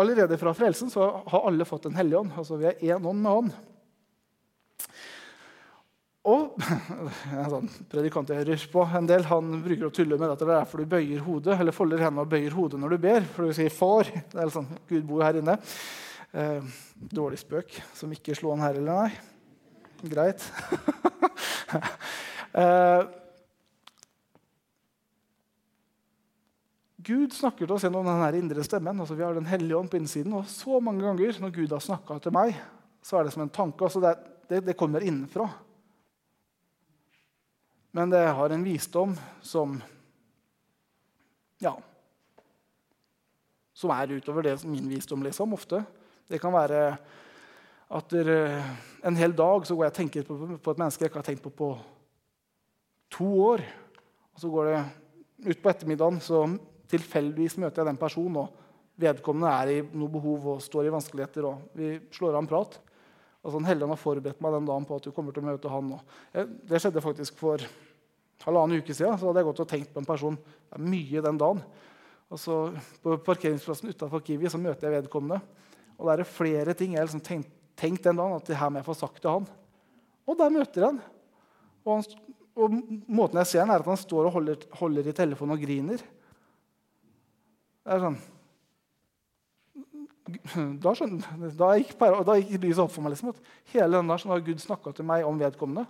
[0.00, 2.34] allerede fra frelsen så har alle fått Den hellige ånd.
[2.34, 3.54] Altså Vi er én ånd med ånd.
[6.24, 6.54] Og
[7.36, 10.46] en sånn predikant jeg hører på en del, han bruker å tulle med at det
[10.48, 13.26] er derfor du bøyer hodet, eller folder hendene og bøyer hodet når du ber.
[13.34, 14.08] For du sier 'far'.
[14.32, 15.58] Det er sånn, Gud bor her inne.
[16.32, 16.64] Eh,
[17.12, 17.76] dårlig spøk.
[17.94, 19.10] Som ikke slo han her eller nei.
[20.08, 20.40] Greit.
[22.62, 23.04] eh,
[27.04, 29.00] Gud snakker til oss gjennom den indre stemmen.
[29.00, 30.32] altså Vi har Den hellige ånd på innsiden.
[30.32, 32.56] Og så mange ganger når Gud har snakka til meg,
[33.04, 33.84] så er det som en tanke.
[33.84, 34.16] altså det,
[34.48, 35.48] det, det kommer innenfra.
[37.94, 39.82] Men det har en visdom som
[41.60, 41.76] Ja.
[43.74, 45.22] som er utover det som min visdom.
[45.22, 45.84] liksom, ofte.
[46.28, 46.96] Det kan være
[47.90, 51.18] at en hel dag så går jeg og tenker på, på, et menneske jeg ikke
[51.18, 51.78] har tenkt på på
[53.10, 53.60] to år.
[54.34, 54.84] Og så går det
[55.54, 58.36] utpå ettermiddagen, så tilfeldigvis møter jeg den personen.
[58.36, 58.48] og
[58.96, 61.44] Vedkommende er i noe behov og står i vanskeligheter.
[61.44, 62.80] og Vi slår av en prat.
[63.44, 65.90] Altså, Helligånd har forberedt meg den dagen på at du kommer til å møte han.
[65.92, 67.60] nå.' det skjedde faktisk for
[68.44, 69.18] halvannen uke siden.
[69.18, 71.60] Så hadde jeg gått og tenkt på en person ja, mye den dagen.
[72.32, 75.42] Og så På parkeringsplassen utenfor Kiwi så møter jeg vedkommende.
[75.98, 78.72] Og det er flere ting jeg har liksom tenkt, tenkt, den dagen at det her
[78.72, 79.46] må jeg få sagt til han.
[80.26, 81.02] Og der møter jeg han.
[81.84, 82.04] Og, han,
[82.56, 85.62] og måten jeg ser han er at han står og holder, holder i telefonen og
[85.62, 86.06] griner.
[87.84, 88.22] Det er sånn
[90.84, 93.14] da, skjønner, da, gikk, da gikk lyset opp for meg.
[93.14, 95.84] Liksom, at hele den der sånn har Gud snakka til meg om vedkommende.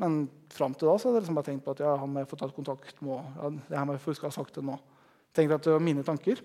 [0.00, 2.20] Men fram til da så hadde jeg liksom bare tenkt på at ja, han må
[2.20, 3.32] jeg få tatt kontakt med.
[3.40, 4.76] Ja, det her må jeg huske å ha sagt det nå.
[5.36, 6.42] Tenkte at det var mine tanker.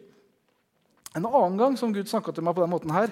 [1.12, 3.12] En annen gang som Gud snakka til meg på den måten her,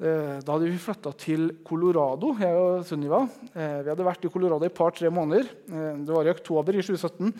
[0.00, 2.32] eh, da hadde vi flytta til Colorado.
[2.40, 3.28] jeg og Sunniva.
[3.52, 5.44] Eh, vi hadde vært i Colorado i par-tre måneder.
[5.68, 7.34] Eh, det var i oktober i 2017.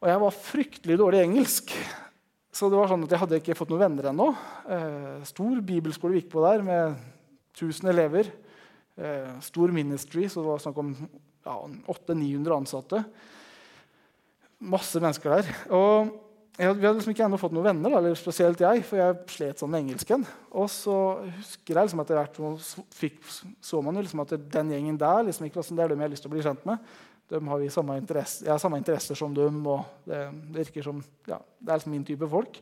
[0.00, 1.74] Og jeg var fryktelig dårlig i engelsk.
[2.56, 4.30] Så det var sånn at jeg hadde ikke fått noen venner ennå.
[5.28, 6.94] Stor bibelskole vi gikk på der, med
[7.52, 8.30] 1000 elever.
[8.96, 10.94] Eh, stor ministry, så det var snakk om
[11.44, 11.56] ja,
[11.92, 13.02] 800-900 ansatte.
[14.72, 15.50] Masse mennesker der.
[15.76, 16.14] Og
[16.56, 19.60] jeg, vi hadde liksom ikke ennå fått noen venner, eller spesielt jeg, for jeg slet
[19.60, 20.24] sånn med engelsken.
[20.56, 22.40] Og så husker jeg liksom etter hvert
[22.96, 23.20] fikk,
[23.60, 26.00] så man jo liksom at den gjengen der liksom ikke var sånn, det er dem
[26.00, 26.96] jeg har lyst til å bli kjent med.
[27.26, 30.20] De har vi samme jeg har samme interesser som dem, og det,
[30.54, 32.60] virker som, ja, det er liksom min type folk.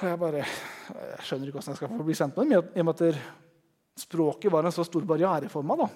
[0.00, 2.70] Og jeg bare jeg skjønner ikke hvordan jeg skal få bli kjent med dem.
[2.76, 3.20] i og med at
[4.02, 5.84] språket var en så stor barriere for meg.
[5.84, 5.88] da.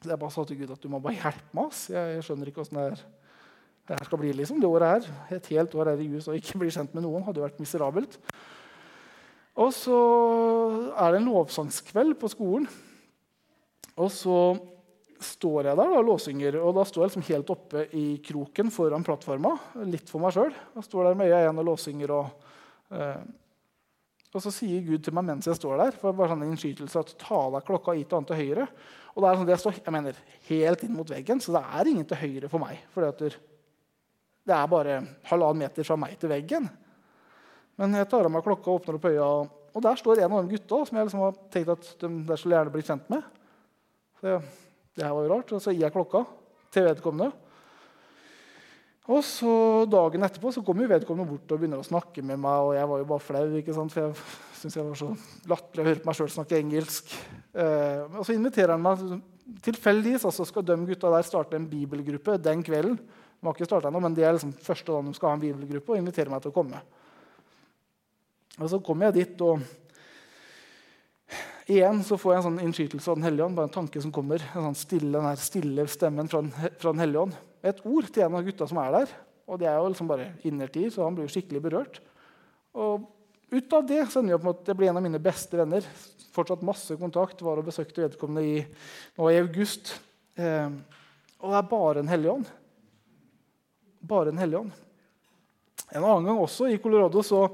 [0.00, 1.72] Så jeg bare sa til Gud at du må bare hjelpe meg.
[1.72, 1.88] Ass.
[1.92, 3.02] Jeg, skjønner ikke åssen det,
[3.88, 4.32] det her skal bli.
[4.32, 5.36] liksom, det året her.
[5.36, 8.18] Et helt år her i USA og ikke bli kjent med noen hadde vært miserabelt.
[9.60, 9.98] Og så
[10.94, 12.68] er det en lovsangskveld på skolen.
[14.00, 14.36] Og så
[15.24, 19.04] står jeg der og låsinger, og da står jeg liksom helt oppe i kroken foran
[19.04, 19.52] plattforma.
[19.84, 20.54] Litt for meg sjøl.
[20.80, 22.16] Står der med øya igjen og låsinger.
[22.16, 22.48] og...
[22.94, 23.20] Eh,
[24.30, 27.08] og så sier Gud til meg mens jeg står der, for bare sånn innskytelse at
[27.18, 28.66] ta deg klokka hit og an til høyre.
[29.10, 31.90] Og det er sånn, det står, jeg mener, helt inn mot veggen, så det er
[31.90, 32.84] ingen til høyre for meg.
[32.94, 35.00] For det er bare
[35.32, 36.70] halvannen meter fra meg til veggen.
[37.80, 39.26] Men jeg tar av meg klokka og åpner opp øya,
[39.70, 42.38] og der står en av de gutta som jeg liksom har tenkt at de der
[42.38, 43.26] skulle gjerne bli kjent med.
[44.20, 44.38] Så
[45.00, 45.54] det her var jo rart.
[45.56, 46.26] Og så gir jeg klokka
[46.74, 47.32] til vedkommende.
[49.10, 49.52] Og så
[49.90, 52.68] Dagen etterpå så kom jo vedkommende bort og begynner å snakke med meg.
[52.68, 53.94] Og jeg var jo bare flau, ikke sant?
[53.94, 55.10] for jeg syntes jeg var så
[55.50, 57.16] latterlig å høre på meg sjøl snakke engelsk.
[57.56, 59.02] Eh, og så inviterer han meg
[59.64, 63.00] tilfeldigvis altså skal de gutta der starte en bibelgruppe den kvelden.
[63.40, 65.94] De har ikke ennå, men det er liksom første dagen de skal ha en bibelgruppe,
[65.94, 66.82] og inviterer meg til å komme.
[68.60, 69.64] Og så kommer jeg dit, og
[71.70, 73.58] igjen så får jeg en sånn innskytelse av Den hellige ånd.
[73.58, 77.02] Bare en tanke som kommer, en sånn stille, den stille stemmen fra Den, fra den
[77.04, 79.14] hellige ånd et ord til en av gutta som er der.
[79.50, 81.98] Og det er jo liksom bare innertid, så han blir jo skikkelig berørt.
[82.78, 83.08] Og
[83.50, 85.86] ut av det så ender jeg på at det blir en av mine beste venner.
[86.34, 87.42] Fortsatt masse kontakt.
[87.42, 88.62] Var og besøkte vedkommende i,
[89.18, 89.96] nå i august.
[90.38, 90.70] Eh,
[91.40, 92.52] og det er bare en hellig ånd.
[94.10, 94.76] Bare en hellig ånd.
[95.90, 97.48] En annen gang også i Colorado så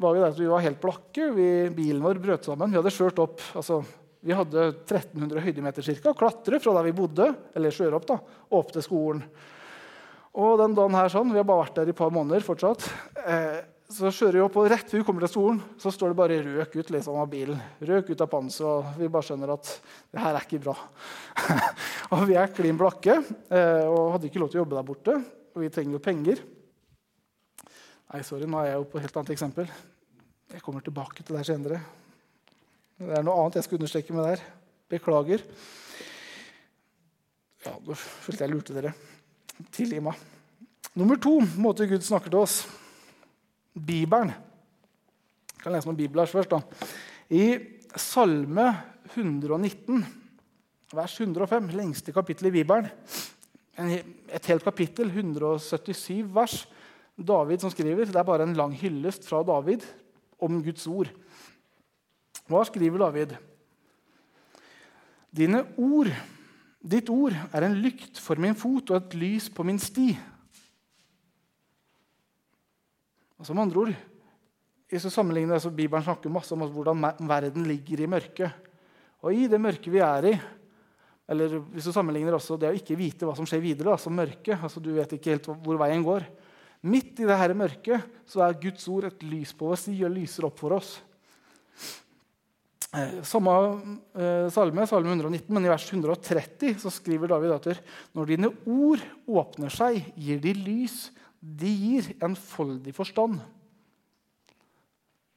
[0.00, 1.28] var vi der at vi var helt blakke.
[1.36, 2.72] Vi, bilen vår brøt sammen.
[2.72, 3.82] Vi hadde kjørt opp altså
[4.24, 8.16] vi hadde 1300 høydemeter cirka, klatre fra der vi bodde, eller kjøre opp da,
[8.56, 9.20] opp til skolen.
[10.40, 12.86] Og den dagen her sånn, Vi har bare vært der i et par måneder fortsatt.
[13.20, 13.60] Eh,
[13.92, 16.40] så kjører vi opp, og rett før vi kommer til skolen, så står det bare
[16.40, 17.60] røk ut liksom, av bilen.
[17.84, 19.70] Røk ut av panseret, og vi bare skjønner at
[20.08, 20.74] det her er ikke bra.
[22.16, 25.20] og vi er klin blakke eh, og hadde ikke lov til å jobbe der borte.
[25.52, 26.40] Og vi trenger jo penger.
[28.14, 29.70] Nei, sorry, nå er jeg jo på et helt annet eksempel.
[30.52, 31.80] Jeg kommer tilbake til det senere.
[32.94, 34.42] Det er noe annet jeg skal understreke med der.
[34.94, 35.42] Beklager.
[37.64, 38.92] Ja, Da følte jeg lurte dere.
[39.74, 40.20] Tilgi meg.
[40.94, 42.60] Nummer to måte Gud snakker til oss.
[43.74, 44.30] Bibelen.
[44.30, 46.54] Jeg kan lese noen bibler først.
[46.54, 46.62] da.
[47.34, 47.58] I
[47.98, 48.68] Salme
[49.10, 50.06] 119,
[50.94, 52.86] vers 105, lengste kapittel i Bibelen,
[53.74, 56.68] et helt kapittel, 177 vers,
[57.14, 58.10] David som skriver.
[58.10, 59.84] Det er bare en lang hyllest fra David
[60.42, 61.10] om Guds ord.
[62.50, 63.34] Hva skriver David?
[65.34, 66.10] Dine ord,
[66.78, 70.12] ditt ord er en lykt for min fot og et lys på min sti.
[73.40, 73.94] Og som andre ord,
[74.90, 78.52] hvis du sammenligner, altså Bibelen snakker masse om hvordan verden ligger i mørket.
[79.26, 80.34] Og i det mørket vi er i,
[81.34, 84.60] eller hvis du sammenligner også det å ikke vite hva som skjer videre, altså mørket
[84.60, 86.26] altså Du vet ikke helt hvor veien går.
[86.84, 90.46] Midt i dette mørket så er Guds ord et lys på vår side og lyser
[90.48, 90.96] opp for oss.
[92.94, 93.54] Eh, samme
[94.14, 97.70] eh, salme, salme 119, men i vers 130 så skriver David at
[98.14, 101.08] når dine ord åpner seg, gir de lys.
[101.40, 103.40] De gir enfoldig forstand.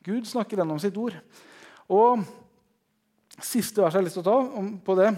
[0.07, 1.17] Gud snakker gjennom sitt ord.
[1.91, 2.27] Og
[3.37, 5.11] Siste vers jeg har lyst til å ta på det,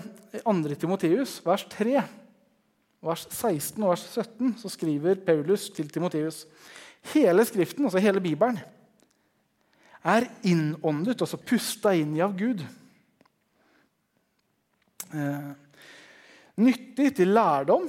[0.44, 0.74] 2.
[0.76, 2.02] Timoteus, vers 3.
[3.00, 6.44] Vers 16 og vers 17 så skriver Paulus til Timoteus
[7.14, 8.60] hele Skriften, altså hele Bibelen,
[10.04, 12.62] er innåndet, altså pusta inn i av Gud.
[15.16, 15.50] Eh,
[16.60, 17.88] nyttig til lærdom,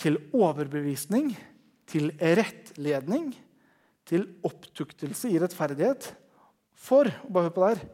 [0.00, 1.30] til overbevisning,
[1.88, 3.30] til rettledning,
[4.06, 6.10] til opptuktelse i rettferdighet.
[6.76, 7.84] For bare hør på der,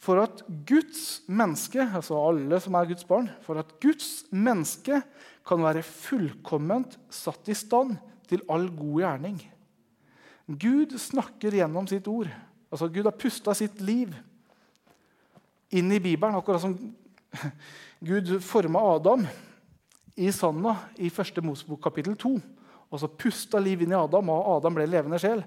[0.00, 5.02] for at Guds menneske, altså alle som er Guds barn, for at Guds menneske
[5.50, 7.96] kan være fullkomment satt i stand
[8.30, 9.40] til all god gjerning.
[10.46, 12.30] Gud snakker gjennom sitt ord.
[12.70, 14.14] Altså Gud har pusta sitt liv
[15.74, 16.76] inn i Bibelen, akkurat som
[18.10, 19.26] Gud forma Adam
[20.18, 22.32] i sanda i første Mosebok kapittel 2.
[22.90, 25.44] Og så pusta liv inn i Adam, og Adam ble levende sjel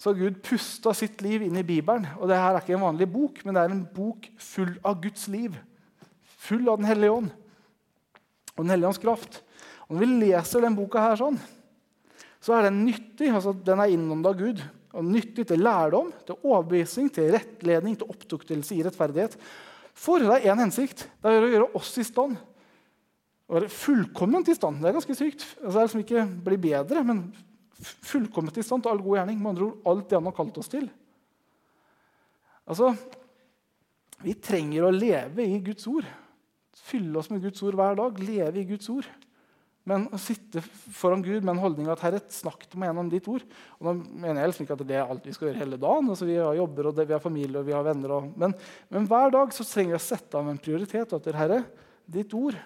[0.00, 2.06] så Gud pusta sitt liv inn i Bibelen.
[2.18, 4.98] Og det her er ikke en vanlig bok, men det er en bok full av
[5.04, 5.54] Guds liv.
[6.44, 7.32] Full av Den hellige ånd
[8.54, 9.42] og Den hellige ånds kraft.
[9.88, 11.38] Og Når vi leser den boka, her sånn,
[12.40, 13.30] så er den nyttig.
[13.32, 14.62] altså Den er innånda Gud.
[14.94, 19.36] og Nyttig til lærdom, til overbevisning, til rettledning, til opptuktelse i rettferdighet.
[19.94, 21.08] For det er én hensikt.
[21.22, 22.36] Det er å gjøre oss i stand.
[23.44, 24.80] Å være fullkomment i stand.
[24.80, 25.44] Det er ganske sykt.
[25.60, 27.24] Altså, det er liksom ikke bli bedre, men
[27.82, 29.40] fullkomment i stand til all god gjerning.
[29.40, 30.88] Med andre ord alt det han har kalt oss til.
[32.64, 32.94] Altså,
[34.24, 36.06] Vi trenger å leve i Guds ord.
[36.74, 38.18] Fylle oss med Guds ord hver dag.
[38.22, 39.08] Leve i Guds ord.
[39.84, 43.26] Men å sitte foran Gud med en holdning at Herre, snakk til meg gjennom ditt
[43.28, 43.42] ord.
[43.76, 46.08] Og nå mener jeg liksom ikke at det er alt vi skal gjøre hele dagen.
[46.14, 48.14] Altså, vi har jobber, og det, vi har familie og vi har venner.
[48.16, 48.56] Og, men,
[48.88, 51.12] men, hver dag så trenger vi å sette av en prioritet.
[51.12, 51.60] At Herre,
[52.16, 52.56] ditt ord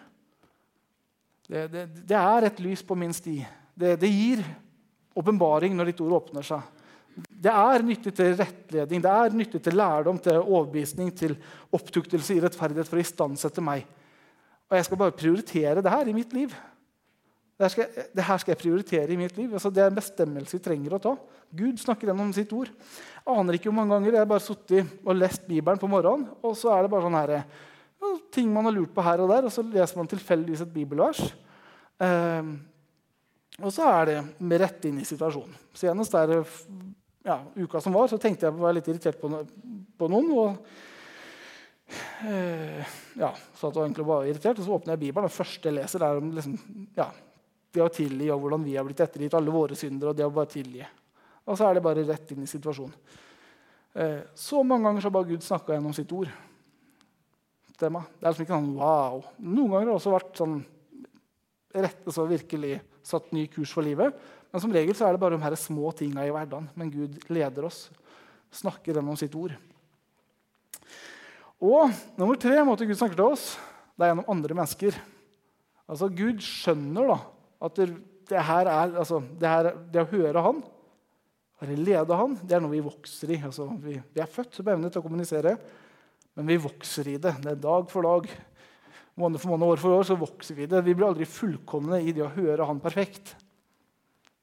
[1.48, 3.40] det, det, det, er et lys på min sti.
[3.74, 4.44] Det, det gir
[5.18, 6.62] åpenbaring når ditt ord åpner seg.
[7.18, 11.34] Det er nyttig til rettledning, det er nyttig til lærdom, til overbevisning, til
[11.74, 13.88] opptuktelse i rettferdighet for å istandsette meg.
[14.68, 16.52] Og jeg skal bare prioritere det her i mitt liv.
[17.58, 19.50] Det her skal, det her skal jeg prioritere i mitt liv.
[19.50, 21.14] Altså, det er en bestemmelse vi trenger å ta.
[21.58, 22.70] Gud snakker gjennom sitt ord.
[22.70, 26.28] Jeg aner ikke hvor mange ganger jeg har bare sittet og lest Bibelen på morgenen,
[26.44, 27.32] og så er det bare sånn her,
[28.30, 31.24] ting man har lurt på her og der, og så leser man tilfeldigvis et bibelvers.
[31.98, 32.52] Eh,
[33.58, 35.56] og så er det rett inn i situasjonen.
[35.74, 36.36] Senest der,
[37.26, 39.32] ja, uka som var, så tenkte jeg på å være litt irritert på,
[39.98, 40.30] på noen.
[40.30, 40.86] og eh,
[43.22, 45.28] ja, så at jeg egentlig var irritert, og så åpner jeg Bibelen.
[45.28, 46.58] og første jeg leser, er om liksom,
[46.96, 47.08] ja,
[47.72, 50.10] det å tilgi og hvordan vi har blitt ettergitt alle våre synder.
[50.10, 50.84] og det å bare tilgi.
[51.48, 52.94] Og så er det bare rett inn i situasjonen.
[53.98, 56.28] Eh, så mange ganger så har bare Gud snakka gjennom sitt ord.
[57.78, 57.94] Det er
[58.26, 59.22] liksom ikke sånn wow.
[59.38, 60.58] Noen ganger har det også vært sånn
[61.78, 64.16] rett, altså virkelig satt ny kurs for livet.
[64.52, 66.68] Men som regel så er det bare de her små tinga i hverdagen.
[66.76, 67.86] Men Gud leder oss,
[68.60, 69.54] snakker gjennom sitt ord.
[71.58, 73.46] Og nummer tre måte Gud snakker til oss,
[73.98, 74.98] det er gjennom andre mennesker.
[75.90, 77.16] Altså Gud skjønner da,
[77.66, 77.88] at det,
[78.30, 80.60] det her er, altså, det, her, det å høre Han,
[81.58, 83.40] å lede Han, det er noe vi vokser i.
[83.48, 85.56] Altså, vi, vi, er født med evne til å kommunisere,
[86.38, 87.34] men vi vokser i det.
[87.42, 88.28] Det er dag for dag
[89.18, 90.84] måned for måned, år for år, så vokser vi i det.
[90.86, 93.34] Vi blir aldri fullkomne i det å høre Han perfekt.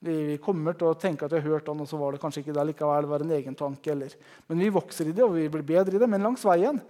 [0.06, 2.44] Vi kommer til å tenke at vi har hørt han, og så var det kanskje
[2.44, 3.08] ikke det likevel.
[3.08, 4.14] Det var en egen tanke, eller.
[4.50, 6.10] Men vi vokser i det, og vi blir bedre i det.
[6.12, 6.82] Men langs veien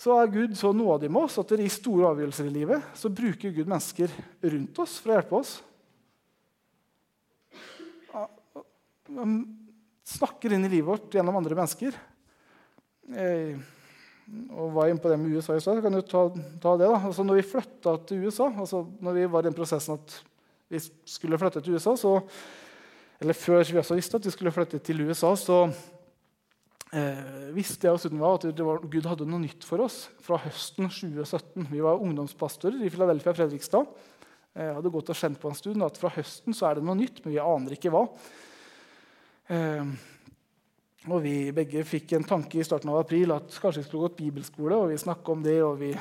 [0.00, 3.52] så er Gud så nådig med oss at i store avgjørelser i livet så bruker
[3.52, 4.12] Gud mennesker
[4.48, 5.50] rundt oss for å hjelpe oss.
[9.10, 9.34] Han
[10.08, 11.98] snakker inn i livet vårt gjennom andre mennesker.
[14.56, 16.24] Og var inne på det med USA i stad, kan du ta,
[16.62, 16.86] ta det.
[16.86, 16.96] da.
[16.96, 20.16] Altså, når vi flytta til USA, altså når vi var i den prosessen at
[20.70, 22.12] vi skulle flytte til USA, så,
[23.20, 25.58] eller før vi også visste at vi skulle flytte til USA, så
[26.94, 30.86] eh, visste jeg og Sunniva at var, Gud hadde noe nytt for oss fra høsten
[30.86, 31.66] 2017.
[31.72, 33.90] Vi var ungdomspastorer i Philadelphia Fredrikstad.
[34.54, 36.98] Jeg hadde gått og kjent på en stund at fra høsten så er det noe
[36.98, 38.06] nytt, men vi aner ikke hva.
[39.50, 39.92] Eh,
[41.08, 44.18] og vi begge fikk en tanke i starten av april at kanskje vi skulle gått
[44.20, 44.76] bibelskole.
[44.76, 45.94] og Vi snakka om det, og vi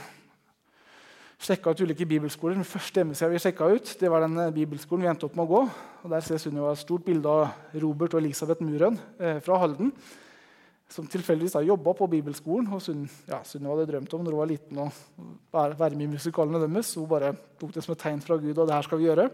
[1.40, 2.58] sjekka ut ulike bibelskoler.
[2.60, 5.48] Den første hjemmesida vi sjekka ut, det var den eh, bibelskolen vi endte opp med
[5.48, 5.62] å gå.
[6.04, 9.94] Og Der ser Sunniva et stort bilde av Robert og Elisabeth Murøn eh, fra Halden.
[10.90, 12.68] Som tilfeldigvis har jobba på bibelskolen.
[12.74, 14.92] og Sunniva ja, hadde drømt om når hun var liten å
[15.54, 16.94] være med i musikalene deres.
[16.98, 19.30] Hun bare tok det som et tegn fra Gud, og det her skal vi gjøre.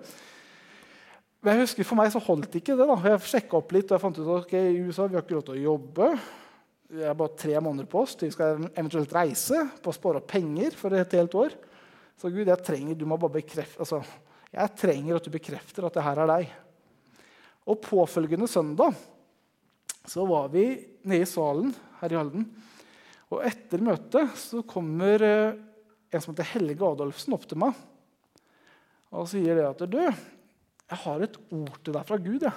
[1.42, 2.86] Men jeg husker For meg så holdt ikke det.
[2.90, 3.02] da.
[3.06, 5.40] Jeg sjekka opp litt, og jeg fant ut at okay, i USA vi har ikke
[5.40, 6.16] lov til å jobbe.
[6.96, 8.14] Vi har bare tre måneder på oss.
[8.14, 11.56] til Vi skal eventuelt reise på å spare opp penger for et helt år.
[12.16, 12.96] Så Gud, jeg trenger,
[13.30, 14.00] bekrefte, altså,
[14.54, 16.54] jeg trenger at du bekrefter at det her er deg.
[17.66, 18.96] Og påfølgende søndag
[20.06, 20.68] så var vi
[21.04, 22.46] nede i salen her i Halden.
[23.34, 25.58] Og etter møtet så kommer eh,
[26.14, 27.76] en som heter Helge Adolfsen, opp til meg
[29.16, 32.44] og sier det at du, jeg har et ord til deg fra Gud.
[32.44, 32.52] Ja.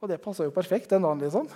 [0.00, 1.22] Og det passa jo perfekt den dagen.
[1.24, 1.48] liksom.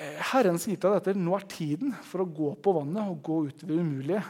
[0.00, 3.40] Eh, Herren sier til at nå er tiden for å gå på vannet og gå
[3.50, 4.22] ut i det umulige.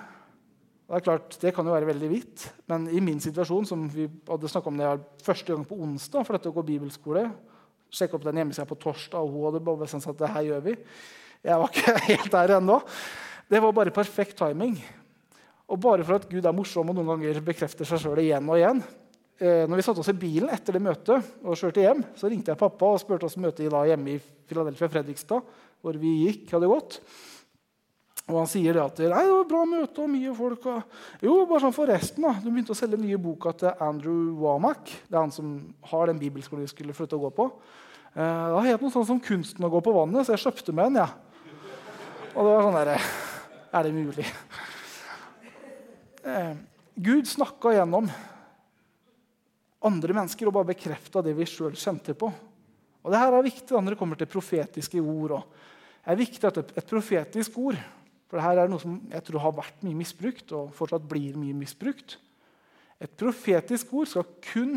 [0.91, 4.09] Det er klart, det kan jo være veldig vidt, men i min situasjon, som vi
[4.27, 4.89] hadde om det
[5.23, 7.29] første gang på onsdag for dette å gå bibelskole,
[7.95, 10.49] sjekke opp den hjemmesida på torsdag, og hun hadde bare bestemt seg at det her
[10.49, 10.75] gjør vi.
[11.47, 12.81] Jeg var ikke helt der ennå.
[13.51, 14.75] Det var bare perfekt timing.
[15.71, 18.59] Og bare for at Gud er morsom og noen ganger bekrefter seg sjøl igjen og
[18.59, 18.83] igjen.
[19.41, 22.53] Eh, når vi satte oss i bilen etter det møtet og kjørte hjem, så ringte
[22.53, 25.47] jeg pappa og spurte oss møte da hjemme i Philadelphia Fredrikstad,
[25.81, 26.99] hvor vi gikk, hadde gått.
[28.29, 30.67] Og han sier det at det var bra møte og mye folk.
[30.69, 30.99] Og...
[31.25, 32.35] Jo, bare sånn forresten, da.
[32.37, 34.93] Du begynte å selge nye boka til Andrew Womack.
[35.09, 35.55] Det er han som
[35.91, 37.49] har den bibelskolen vi skulle flytte og gå på.
[38.13, 40.93] Eh, da het noe sånn som 'Kunsten å gå på vannet', så jeg kjøpte med
[40.93, 41.01] den.
[41.01, 41.09] Ja.
[42.37, 43.01] Og det var sånn derre
[43.73, 44.27] Er det mulig?
[46.27, 46.55] Eh,
[46.99, 48.11] Gud snakka gjennom
[49.89, 52.29] andre mennesker og bare bekrefta det vi sjøl kjente på.
[53.01, 55.41] Og det her er viktig når det kommer til profetiske ord.
[56.05, 57.79] Det er viktig at et, et profetisk ord
[58.31, 61.57] for dette er noe som jeg tror har vært mye misbrukt og fortsatt blir mye
[61.59, 62.15] misbrukt.
[63.03, 64.77] Et profetisk ord skal kun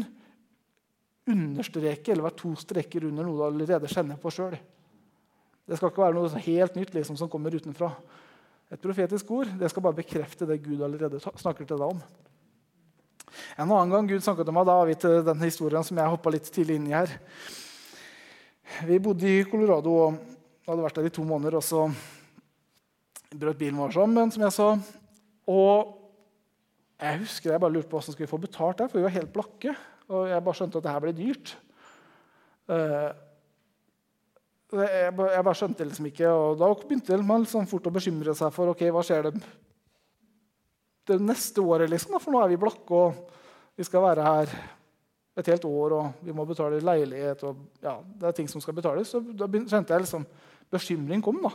[1.30, 4.58] understreke eller være to streker under noe du allerede kjenner på sjøl.
[5.63, 7.92] Det skal ikke være noe helt nytt liksom, som kommer utenfra.
[8.74, 12.02] Et profetisk ord det skal bare bekrefte det Gud allerede snakker til deg om.
[13.58, 16.13] En annen gang Gud snakket til meg, da har vi til den historien som jeg
[16.15, 17.13] hoppa litt tidlig inn i her.
[18.88, 20.19] Vi bodde i Colorado og
[20.67, 21.60] hadde vært der i to måneder.
[21.60, 21.88] og så
[23.34, 24.69] brøt bilen vår sammen, som jeg sa.
[25.50, 26.00] Og
[27.02, 29.17] jeg husker jeg bare lurte på hvordan skulle vi få betalt det, for vi var
[29.17, 29.76] helt blakke.
[30.13, 31.56] Og jeg bare skjønte at det her ble dyrt.
[34.74, 38.34] Bare, jeg bare skjønte det liksom ikke, og Da begynte man liksom fort å bekymre
[38.38, 39.34] seg for ok, hva skjer det,
[41.08, 41.89] det neste året.
[41.89, 44.56] liksom, For nå er vi blakke, og vi skal være her
[45.38, 47.44] et helt år, og vi må betale leilighet.
[47.44, 49.10] og ja, Det er ting som skal betales.
[49.10, 50.26] Så da kjente jeg liksom
[50.72, 51.42] bekymring kom.
[51.42, 51.54] da.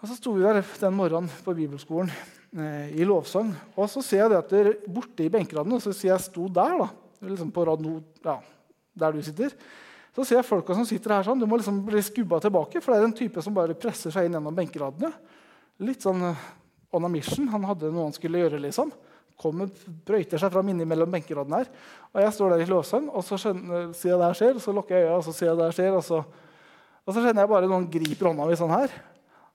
[0.00, 2.10] Og Så sto vi der den morgenen på bibelskolen
[2.58, 3.54] eh, i lovsang.
[3.76, 6.76] Og så ser jeg det at det borte i benkeradene, så sier jeg sto der,
[6.82, 6.88] da,
[7.24, 8.38] liksom på rad no, ja,
[8.94, 9.54] der du sitter.
[10.14, 12.92] Så ser jeg folka som sitter her sånn, Du må liksom bli skubba tilbake, for
[12.92, 15.10] det er en type som bare presser seg inn gjennom benkeradene.
[15.80, 16.44] Litt sånn eh,
[16.94, 17.48] on a mission.
[17.52, 18.60] Han hadde noe han skulle gjøre.
[18.62, 18.92] liksom.
[19.40, 19.70] Kommer,
[20.06, 21.70] brøyter seg fram innimellom benkeradene her.
[22.12, 24.62] Og jeg står der i låsen, og så skjønner, sier jeg det her skjer, og
[24.62, 26.20] så lukker jeg øya, og så sier jeg det her skjer, og så,
[27.04, 28.94] og så kjenner jeg bare noen griper hånda mi sånn her.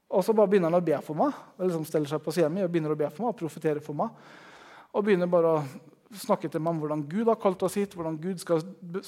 [0.10, 1.38] Og så bare begynner han å be for meg.
[1.56, 3.84] og liksom steller seg på siden min og begynner å be for meg, og profetere
[3.86, 4.12] for meg.
[4.92, 5.64] Og begynner bare å
[6.18, 8.64] snakke til meg om hvordan Gud har kalt oss hit, hvordan Gud skal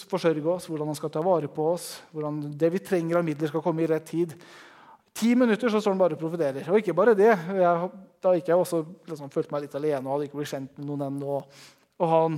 [0.07, 3.49] forsørge oss, hvordan han skal ta vare på oss, hvordan det vi trenger av midler,
[3.49, 4.35] skal komme i rett tid.
[5.17, 6.67] Ti minutter så står han bare og profeterer.
[6.71, 7.29] Og ikke bare det.
[7.33, 7.91] Jeg,
[8.23, 10.87] da gikk jeg også liksom, følte meg litt alene og hadde ikke blitt kjent med
[10.87, 11.39] noen ennå.
[12.01, 12.37] Og han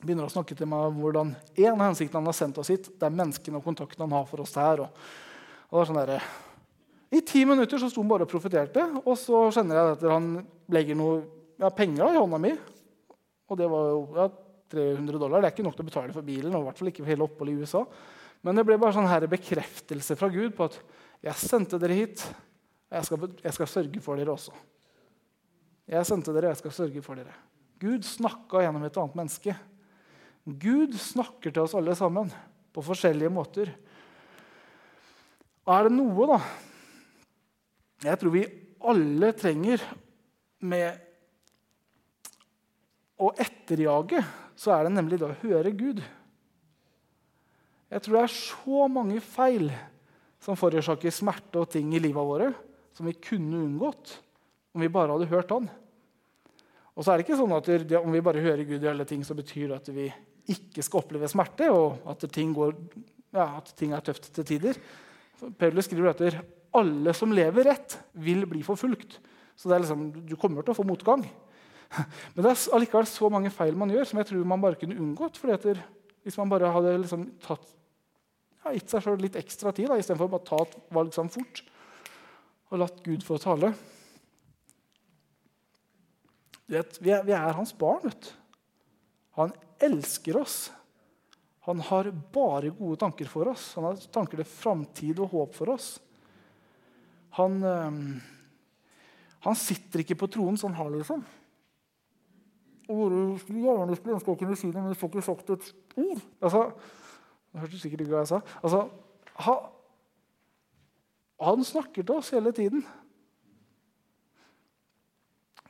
[0.00, 2.88] begynner å snakke til meg om hvordan en av hensiktene han har sendt oss hit,
[2.96, 4.86] det er menneskene og kontakten han har for oss her.
[4.86, 5.02] Og,
[5.68, 6.30] og det var sånn der,
[7.10, 10.30] i ti minutter så sto han bare og profeterte, og så kjenner jeg at han
[10.70, 11.18] legger noe
[11.60, 12.54] ja, penger i hånda mi.
[13.50, 14.28] Og det var jo ja,
[14.70, 15.42] 300 dollar.
[15.42, 16.54] Det er ikke nok til å betale for bilen.
[16.54, 17.82] og i hvert fall ikke for hele oppholdet i USA.
[18.46, 20.78] Men det ble bare sånn her bekreftelse fra Gud på at
[21.24, 22.22] jeg sendte dere hit.
[22.90, 24.54] Og jeg skal, jeg skal sørge for dere også.
[25.90, 27.34] Jeg sendte dere, og jeg skal sørge for dere.
[27.80, 29.54] Gud snakka gjennom et annet menneske.
[30.44, 32.30] Gud snakker til oss alle sammen
[32.74, 33.72] på forskjellige måter.
[35.70, 36.38] Er det noe da,
[38.06, 38.46] jeg tror vi
[38.90, 39.82] alle trenger
[40.64, 40.96] med
[43.20, 44.22] å etterjage,
[44.56, 46.00] så er det nemlig det å høre Gud.
[47.90, 49.68] Jeg tror det er så mange feil
[50.40, 52.50] som forårsaker smerte og ting i livet våre,
[52.96, 54.16] som vi kunne unngått
[54.74, 55.68] om vi bare hadde hørt Han.
[56.94, 57.68] Og så er det ikke sånn at
[58.00, 60.08] Om vi bare hører Gud i alle ting, så betyr det at vi
[60.50, 62.74] ikke skal oppleve smerte, og at ting, går,
[63.36, 64.80] ja, at ting er tøft til tider.
[65.58, 66.40] Paulus skriver at
[66.76, 69.18] alle som lever rett, vil bli forfulgt.
[69.56, 71.22] Så liksom, du kommer til å få motgang.
[72.34, 74.98] Men det er allikevel så mange feil man gjør, som jeg tror man bare kunne
[74.98, 75.38] unngått.
[75.40, 75.76] fordi
[76.24, 77.66] Hvis man bare hadde liksom tatt,
[78.64, 81.62] ja, gitt seg sjøl litt ekstra tid istedenfor å ta et valg sånn fort
[82.70, 83.72] og latt Gud få tale.
[86.70, 88.04] Vet, vi, er, vi, er, hans barn.
[88.04, 88.28] vet.
[89.40, 89.50] Han
[89.82, 90.58] elsker oss.
[91.66, 93.72] Han har bare gode tanker for oss.
[93.74, 95.96] Han har tanker til framtid og håp for oss.
[97.40, 97.98] Han, øh,
[99.48, 101.26] han sitter ikke på tronen sånn har, liksom.
[102.90, 103.12] Og
[103.50, 106.24] gjerne skulle ønske jeg kunne si det, men jeg får ikke sagt et ord.
[106.42, 106.64] Altså,
[107.50, 108.40] det hørte sikkert ikke hva jeg sa.
[108.62, 108.80] Altså,
[109.44, 109.62] han,
[111.42, 112.84] han snakker til oss hele tiden.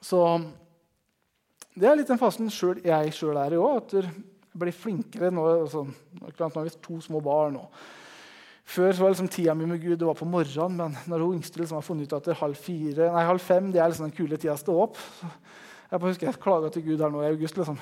[0.05, 0.21] Så
[1.77, 3.81] det er litt den fasen selv, jeg sjøl er i òg.
[3.81, 5.47] At jeg blir flinkere nå.
[5.63, 7.57] Altså, nå har vi to små barn.
[7.63, 11.25] Og før så var liksom tida mi med Gud det var på morgenen, men når
[11.25, 14.07] hun yngste liksom har funnet ut at halv, fire, nei, halv fem det er liksom
[14.07, 15.01] den kule tida å stå opp
[15.91, 17.57] Jeg bare husker jeg klaga til Gud her nå i august.
[17.59, 17.81] liksom.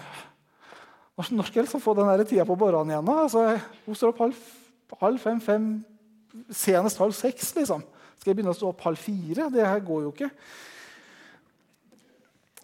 [1.18, 3.08] Når skal jeg få den tida på morgenen igjen?
[3.10, 3.44] Altså,
[3.86, 4.42] hun står opp halv,
[5.00, 5.64] halv fem, fem,
[6.54, 7.56] senest halv seks.
[7.56, 7.82] liksom.
[8.18, 9.48] Skal jeg begynne å stå opp halv fire?
[9.50, 10.30] Det her går jo ikke.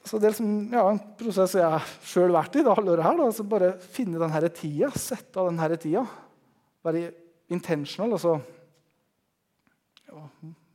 [0.04, 3.18] Så det er liksom, ja, en prosess jeg har sjøl vært i det halvåret her.
[3.18, 6.04] Da, altså bare finne denne tida, sette av denne tida.
[6.84, 7.08] Være
[7.54, 8.36] intentional, altså
[10.10, 10.22] ja,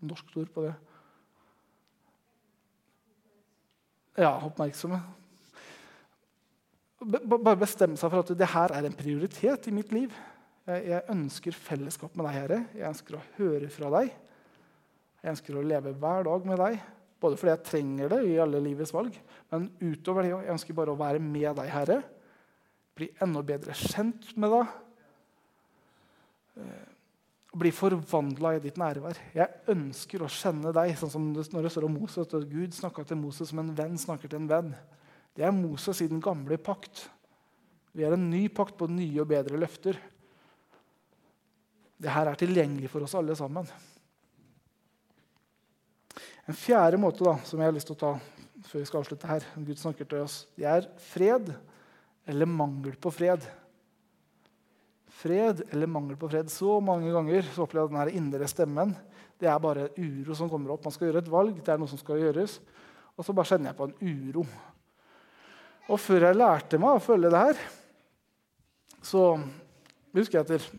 [0.09, 0.73] Norsk ord på det.
[4.19, 4.99] Ja, oppmerksomme.
[6.99, 10.13] Bare bestemme seg for at det her er en prioritet i mitt liv.
[10.69, 12.57] Jeg, ønsker fellesskap med deg, Herre.
[12.75, 14.11] Jeg ønsker å høre fra deg.
[15.23, 16.83] Jeg ønsker å leve hver dag med deg.
[17.19, 19.15] Både fordi jeg trenger det i alle livets valg,
[19.51, 21.97] men utover det jeg ønsker bare å være med deg, Herre.
[22.95, 24.77] Bli enda bedre kjent med deg.
[26.59, 26.85] Eh,
[27.59, 29.19] bli forvandla i ditt nærvær.
[29.35, 33.03] Jeg ønsker å kjenne deg, sånn som når det står om Moses, at Gud snakka
[33.09, 34.71] til Moses som en venn snakker til en venn.
[35.39, 37.05] Det er Moses i den gamle pakt.
[37.95, 39.95] Vi er en ny pakt på nye og bedre løfter.
[41.95, 43.69] Dette er tilgjengelig for oss alle sammen.
[46.43, 48.11] En fjerde måte da, som jeg har lyst til å ta
[48.67, 51.53] før vi skal avslutte her, Gud snakker til oss, det er fred
[52.27, 53.45] eller mangel på fred.
[55.21, 56.51] Fred eller mangel på fred.
[56.51, 58.91] Så mange ganger så opplever jeg denne indre stemmen.
[59.39, 60.83] Det er bare uro som kommer opp.
[60.83, 62.59] Man skal gjøre et valg, det er noe som skal gjøres.
[63.15, 64.45] Og så bare kjenner jeg på en uro.
[65.89, 67.61] Og før jeg lærte meg å følge det her,
[69.01, 69.23] så
[70.15, 70.69] husker jeg etter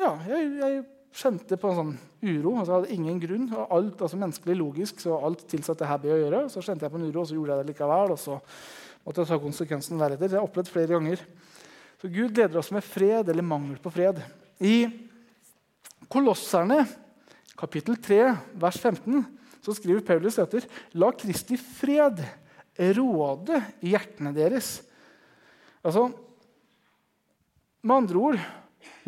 [0.00, 0.80] Ja, jeg, jeg
[1.14, 1.92] kjente på en sånn
[2.24, 2.56] uro.
[2.58, 3.46] altså Jeg hadde ingen grunn.
[3.54, 6.42] og alt, altså Menneskelig logisk så alt tilsatte her å gjøre.
[6.50, 8.16] Så kjente jeg på en uro, og så gjorde jeg det likevel.
[8.16, 8.40] og så
[9.04, 10.26] måtte jeg ta konsekvensen deretter.
[10.26, 11.24] Det har jeg opplevd flere ganger.
[12.00, 14.18] Så Gud leder oss med fred eller mangel på fred.
[14.60, 14.76] I
[16.10, 16.82] Kolosserne,
[17.56, 18.18] kapittel 3,
[18.60, 19.22] vers 15,
[19.64, 20.66] så skriver Paulus etter
[21.00, 22.20] La Kristi fred
[22.78, 24.76] råde i hjertene deres.
[25.84, 26.10] Altså,
[27.84, 28.38] Med andre ord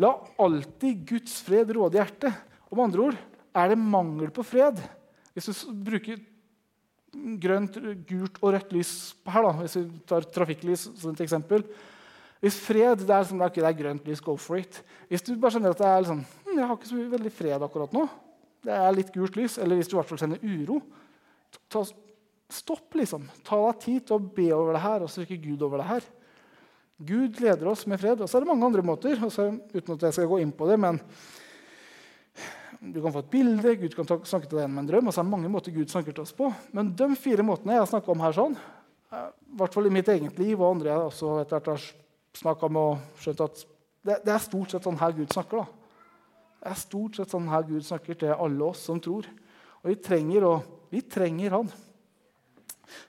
[0.01, 2.33] La alltid Guds fred råde i hjertet.
[2.69, 3.19] Og med andre ord
[3.57, 4.79] er det mangel på fred.
[5.33, 6.21] Hvis du bruker
[7.41, 7.77] grønt,
[8.09, 8.91] gult og rødt lys
[9.25, 11.63] her, da, hvis vi tar trafikklys som et eksempel
[12.43, 14.83] Hvis fred det er, sånn, det er grønt lys, go for it.
[15.09, 17.63] Hvis du bare skjønner at det er liksom, hm, jeg har ikke så veldig fred
[17.65, 18.03] akkurat nå,
[18.67, 20.77] det er litt gult lys, eller hvis du i hvert fall kjenner uro
[21.71, 21.81] ta,
[22.47, 23.25] Stopp, liksom.
[23.43, 26.05] Ta deg tid til å be over det her og søke Gud over det her.
[26.97, 28.21] Gud leder oss med fred.
[28.23, 29.19] Og så er det mange andre måter.
[29.23, 31.01] Også, uten at jeg skal gå inn på det, men
[32.77, 35.07] Du kan få et bilde, Gud kan snakke til deg med en drøm.
[35.07, 36.51] og så er det mange måter Gud snakker til oss på.
[36.71, 38.53] Men de fire måtene jeg har snakka om her, sånn,
[39.11, 41.87] eh, i hvert fall i mitt eget liv, og andre jeg også etter hvert har
[42.37, 43.63] snakka med og skjønt at
[44.05, 45.57] det, det, er stort sett sånn her Gud snakker.
[45.57, 45.65] da.
[46.61, 49.25] Det er stort sett sånn her Gud snakker til alle oss som tror.
[49.81, 51.73] Og vi trenger, og vi trenger Han.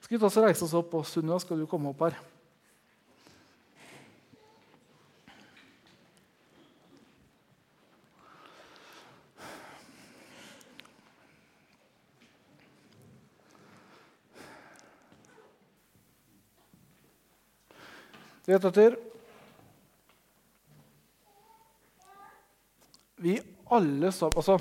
[0.00, 2.18] Skal vi ta oss og reise oss opp, og Sunniva, skal du komme opp her?
[18.48, 18.94] Rett etter
[23.20, 24.56] vi alle sammen altså,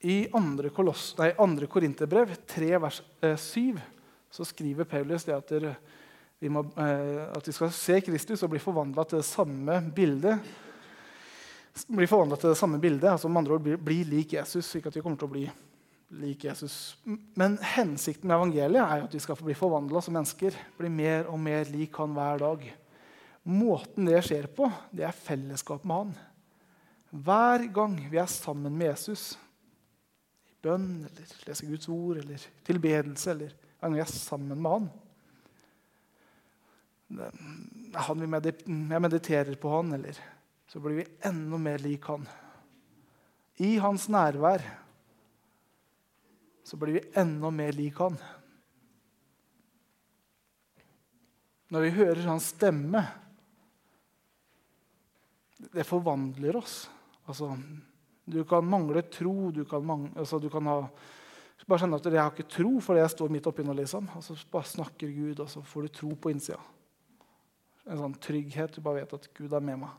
[0.00, 3.78] I andre, koloss, nei, andre Korinterbrev 3, vers eh, 7,
[4.30, 5.52] så skriver Paulus det at,
[6.40, 10.52] vi må, eh, at vi skal se Kristus og bli forvandla til det samme bildet.
[11.90, 14.96] Bli til det samme bildet, altså med andre ord bli, bli lik Jesus, slik at
[14.96, 15.44] vi kommer til å bli
[16.20, 16.96] lik Jesus.
[17.38, 20.56] Men hensikten med evangeliet er jo at vi skal få bli forvandla som mennesker.
[20.78, 22.66] Bli mer og mer lik han hver dag.
[23.50, 26.10] Måten det skjer på, det er fellesskap med han.
[27.10, 29.32] Hver gang vi er sammen med Jesus,
[30.46, 34.70] i bønn eller leser Guds ord eller tilbedelse, eller hver gang jeg er sammen med
[34.76, 34.90] han
[37.96, 40.18] han Jeg mediterer på han, eller
[40.70, 42.22] så blir vi enda mer lik han.
[43.58, 44.62] I hans nærvær
[46.62, 48.20] så blir vi enda mer lik han.
[51.70, 53.02] når vi hører hans stemme
[55.70, 56.88] Det forvandler oss.
[57.28, 57.52] Altså,
[58.24, 60.78] du kan mangle tro, du kan, mangle, altså, du kan ha
[61.70, 63.74] bare kjenne at jeg har ikke tro fordi jeg står midt oppi nå.
[63.78, 64.10] liksom.
[64.18, 66.60] Og så bare snakker Gud, og så får du tro på innsida.
[67.86, 68.76] En sånn trygghet.
[68.76, 69.94] Du bare vet at Gud er med meg.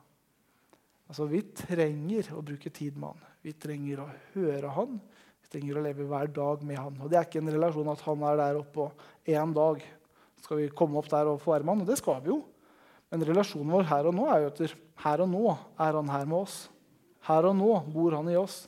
[1.12, 3.26] Altså, Vi trenger å bruke tid med han.
[3.44, 5.00] Vi trenger å høre han.
[5.42, 7.00] Vi trenger å leve hver dag med han.
[7.02, 9.84] Og Det er ikke en relasjon at han er der oppe, og en dag
[10.42, 11.84] skal vi komme opp der og få være med han.
[11.86, 12.42] Og det skal vi jo.
[13.12, 16.28] Men relasjonen vår her og nå er jo etter her og nå er han her
[16.30, 16.58] med oss.
[17.28, 18.64] Her og nå bor han i oss.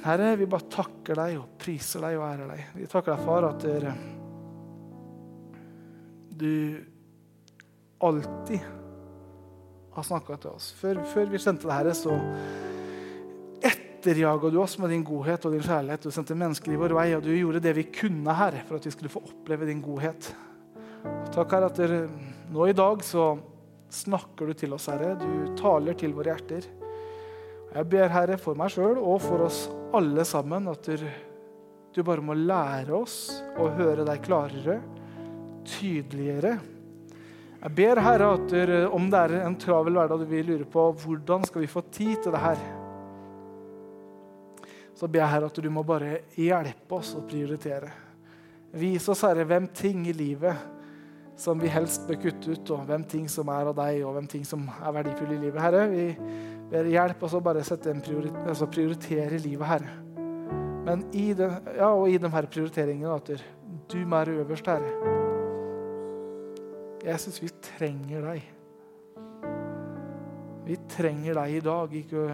[0.00, 2.60] Herre, vi bare takker deg og priser deg og ærer deg.
[2.78, 3.66] Vi takker deg, far, at
[6.40, 6.80] du
[8.00, 8.60] alltid
[9.92, 10.70] har snakka til oss.
[10.78, 12.14] Før, før, vi sendte det herre, så
[13.68, 16.06] etterjaga du oss med din godhet og din kjærlighet.
[16.06, 18.88] Du sendte mennesker i vår vei, og du gjorde det vi kunne her for at
[18.88, 20.32] vi skulle få oppleve din godhet.
[21.34, 22.00] takk, Herre, at dere,
[22.48, 23.34] nå i dag så
[23.92, 25.12] snakker du til oss, Herre.
[25.20, 26.70] Du taler til våre hjerter.
[27.74, 31.06] Jeg ber, Herre, for meg sjøl og for oss alle sammen at du,
[31.94, 33.16] du, bare må lære oss
[33.58, 34.80] å høre deg klarere,
[35.66, 36.56] tydeligere.
[37.60, 40.86] Jeg ber, Herre, at du, om det er en travel hverdag du vil lure på
[41.02, 42.62] hvordan skal vi få tid til det her,
[44.96, 47.88] så ber jeg, Herre, at du må bare hjelpe oss å prioritere.
[48.76, 50.79] Vis oss, Herre, hvem ting i livet
[51.40, 54.28] som vi helst bør kutte ut, og hvem ting som er av deg, og hvem
[54.28, 55.62] ting som er verdifulle i livet.
[55.62, 56.04] Herre, vi
[56.70, 59.96] ber hjelp oss å bare sette en priori altså prioritere livet, Herre.
[60.84, 63.32] Men i, den, ja, og i de her prioriteringene at
[63.90, 65.16] du må være øverst, Herre.
[67.00, 68.44] Jeg syns vi trenger deg.
[70.68, 72.26] Vi trenger deg i dag, ikke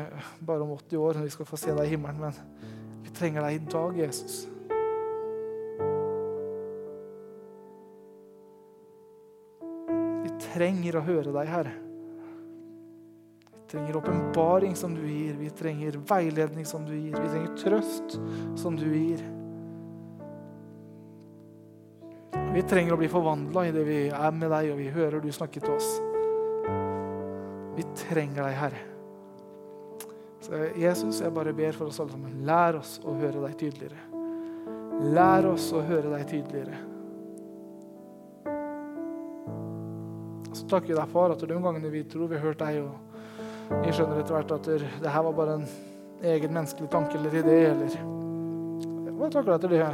[0.45, 2.75] bare om 80 år når vi skal få se deg i himmelen, men
[3.07, 4.43] vi trenger deg i dag, Jesus.
[10.57, 11.75] Trenger å høre deg, Herre.
[13.57, 15.35] Vi trenger åpenbaring som du gir.
[15.37, 17.17] Vi trenger veiledning som du gir.
[17.17, 18.19] Vi trenger trøst
[18.59, 19.25] som du gir.
[22.55, 25.61] Vi trenger å bli forvandla det vi er med deg, og vi hører du snakke
[25.61, 25.91] til oss.
[27.77, 28.85] Vi trenger deg, Herre.
[30.47, 32.39] Så Jesus, jeg bare ber for oss alle sammen.
[32.49, 33.99] Lær oss å høre deg tydeligere.
[35.13, 36.96] Lær oss å høre deg tydeligere.
[40.53, 43.81] Så takker vi deg, far, at de gangene vi tror vi har hørt deg, og
[43.83, 44.69] vi skjønner etter hvert at
[45.03, 45.67] det her var bare en
[46.27, 47.97] egen menneskelig tanke eller idé, eller
[49.17, 49.87] Hva takker deg til det.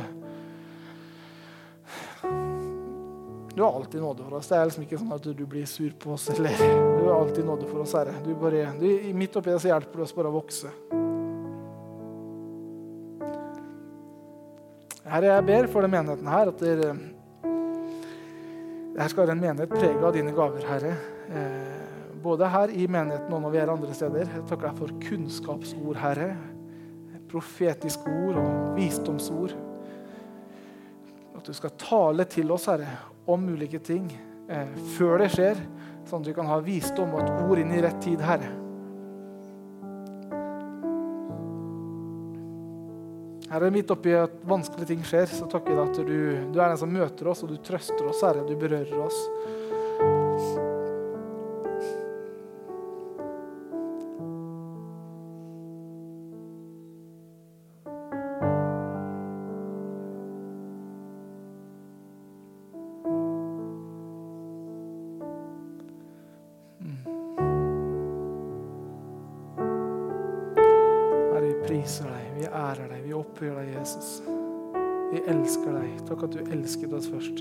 [3.55, 4.49] Du har alltid nåde for oss.
[4.49, 6.31] Det er liksom ikke sånn at du blir sur på oss.
[6.33, 8.15] eller Du har alltid nåde for oss, Herre.
[8.25, 10.73] Du bare, du, midt oppi det så hjelper du oss bare å vokse.
[15.13, 16.95] Herre, jeg ber for den menigheten her at dere
[18.99, 20.95] her skal være en menighet preget av dine gaver, Herre.
[21.32, 24.26] Eh, både her i menigheten og når vi er andre steder.
[24.28, 26.28] Jeg takker deg for kunnskapsord, Herre.
[27.32, 29.57] Profetiske ord og visdomsord.
[31.36, 32.90] At du skal tale til oss, Herre,
[33.26, 34.11] om ulike ting
[34.49, 35.62] eh, før det skjer,
[36.09, 38.62] sånn at vi kan ha visdom og et ord inn i rett tid, Herre.
[43.53, 46.21] Herre, midt oppi at vanskelige ting skjer, så takker jeg deg at du,
[46.55, 48.47] du, er den som møter oss, og du trøster oss, Herre.
[48.49, 49.19] Du berører oss.
[76.13, 77.39] Takk at du elsket oss først.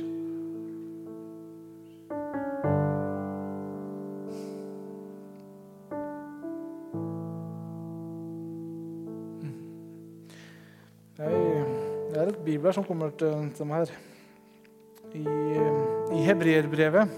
[11.18, 13.92] Det er et bibelvers som kommer til, til meg her.
[15.20, 15.28] I,
[16.16, 17.12] i hebreerbrevet.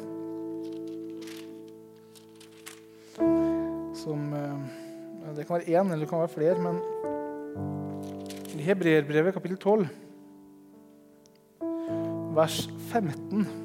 [4.01, 4.31] Som
[5.37, 6.81] Det kan være én eller det kan være flere, men
[8.57, 9.87] i hebreerbrevet kapittel 12
[12.33, 13.63] vers 15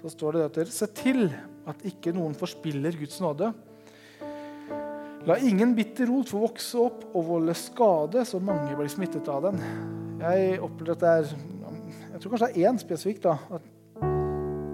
[0.00, 1.26] så står det at se til
[1.68, 3.50] at ikke noen forspiller Guds nåde.
[5.28, 9.50] La ingen bitter rot få vokse opp og volde skade, så mange blir smittet av
[9.50, 9.60] den.
[10.22, 11.48] Jeg opplever at det er
[12.10, 13.22] Jeg tror kanskje det er én spesifikk.
[13.22, 13.62] da, at,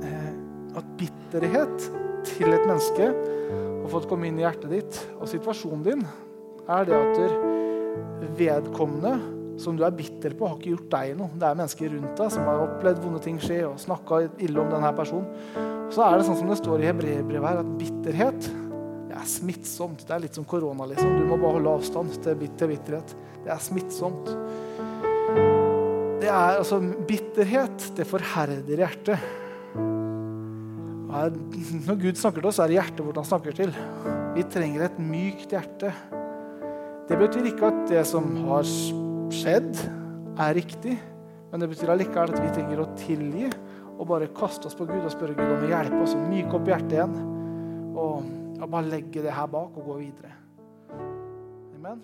[0.02, 0.30] eh,
[0.76, 1.90] at bitterhet
[2.24, 6.06] til et menneske har fått komme inn i hjertet ditt og situasjonen din,
[6.68, 11.32] er det at vedkommende som du er bitter på, har ikke gjort deg noe.
[11.36, 14.70] Det er mennesker rundt deg som har opplevd vonde ting skje og snakka ille om
[14.72, 15.28] denne personen.
[15.92, 18.48] Så er det sånn som det står i hebreerbrevet her, at bitterhet
[19.16, 20.02] det er smittsomt.
[20.04, 20.84] Det er litt som korona.
[20.90, 21.14] liksom.
[21.16, 23.14] Du må bare holde avstand til bitterhet.
[23.46, 24.28] Det er smittsomt.
[26.20, 29.18] Det er altså Bitterhet, det forherder hjertet.
[31.86, 33.72] Når Gud snakker til oss, er det hjertet vårt han snakker til.
[34.36, 35.92] Vi trenger et mykt hjerte.
[37.08, 38.66] Det betyr ikke at det som har
[39.34, 39.78] skjedd,
[40.38, 40.96] er riktig.
[41.50, 43.46] Men det betyr allikevel at vi trenger å tilgi
[43.96, 46.58] og bare kaste oss på Gud og spørre Gud om å hjelpe oss å myke
[46.58, 47.14] opp hjertet igjen.
[47.96, 48.26] Og
[48.58, 50.34] ja, bare legge det her bak og gå videre.
[51.78, 52.02] Amen.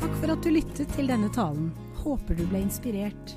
[0.00, 1.70] Takk for at du lyttet til denne talen.
[2.02, 3.36] Håper du ble inspirert.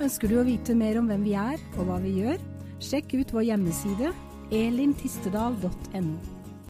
[0.00, 2.42] Ønsker du å vite mer om hvem vi er og hva vi gjør?
[2.80, 4.10] Sjekk ut vår hjemmeside
[4.50, 6.39] elintistedal.no.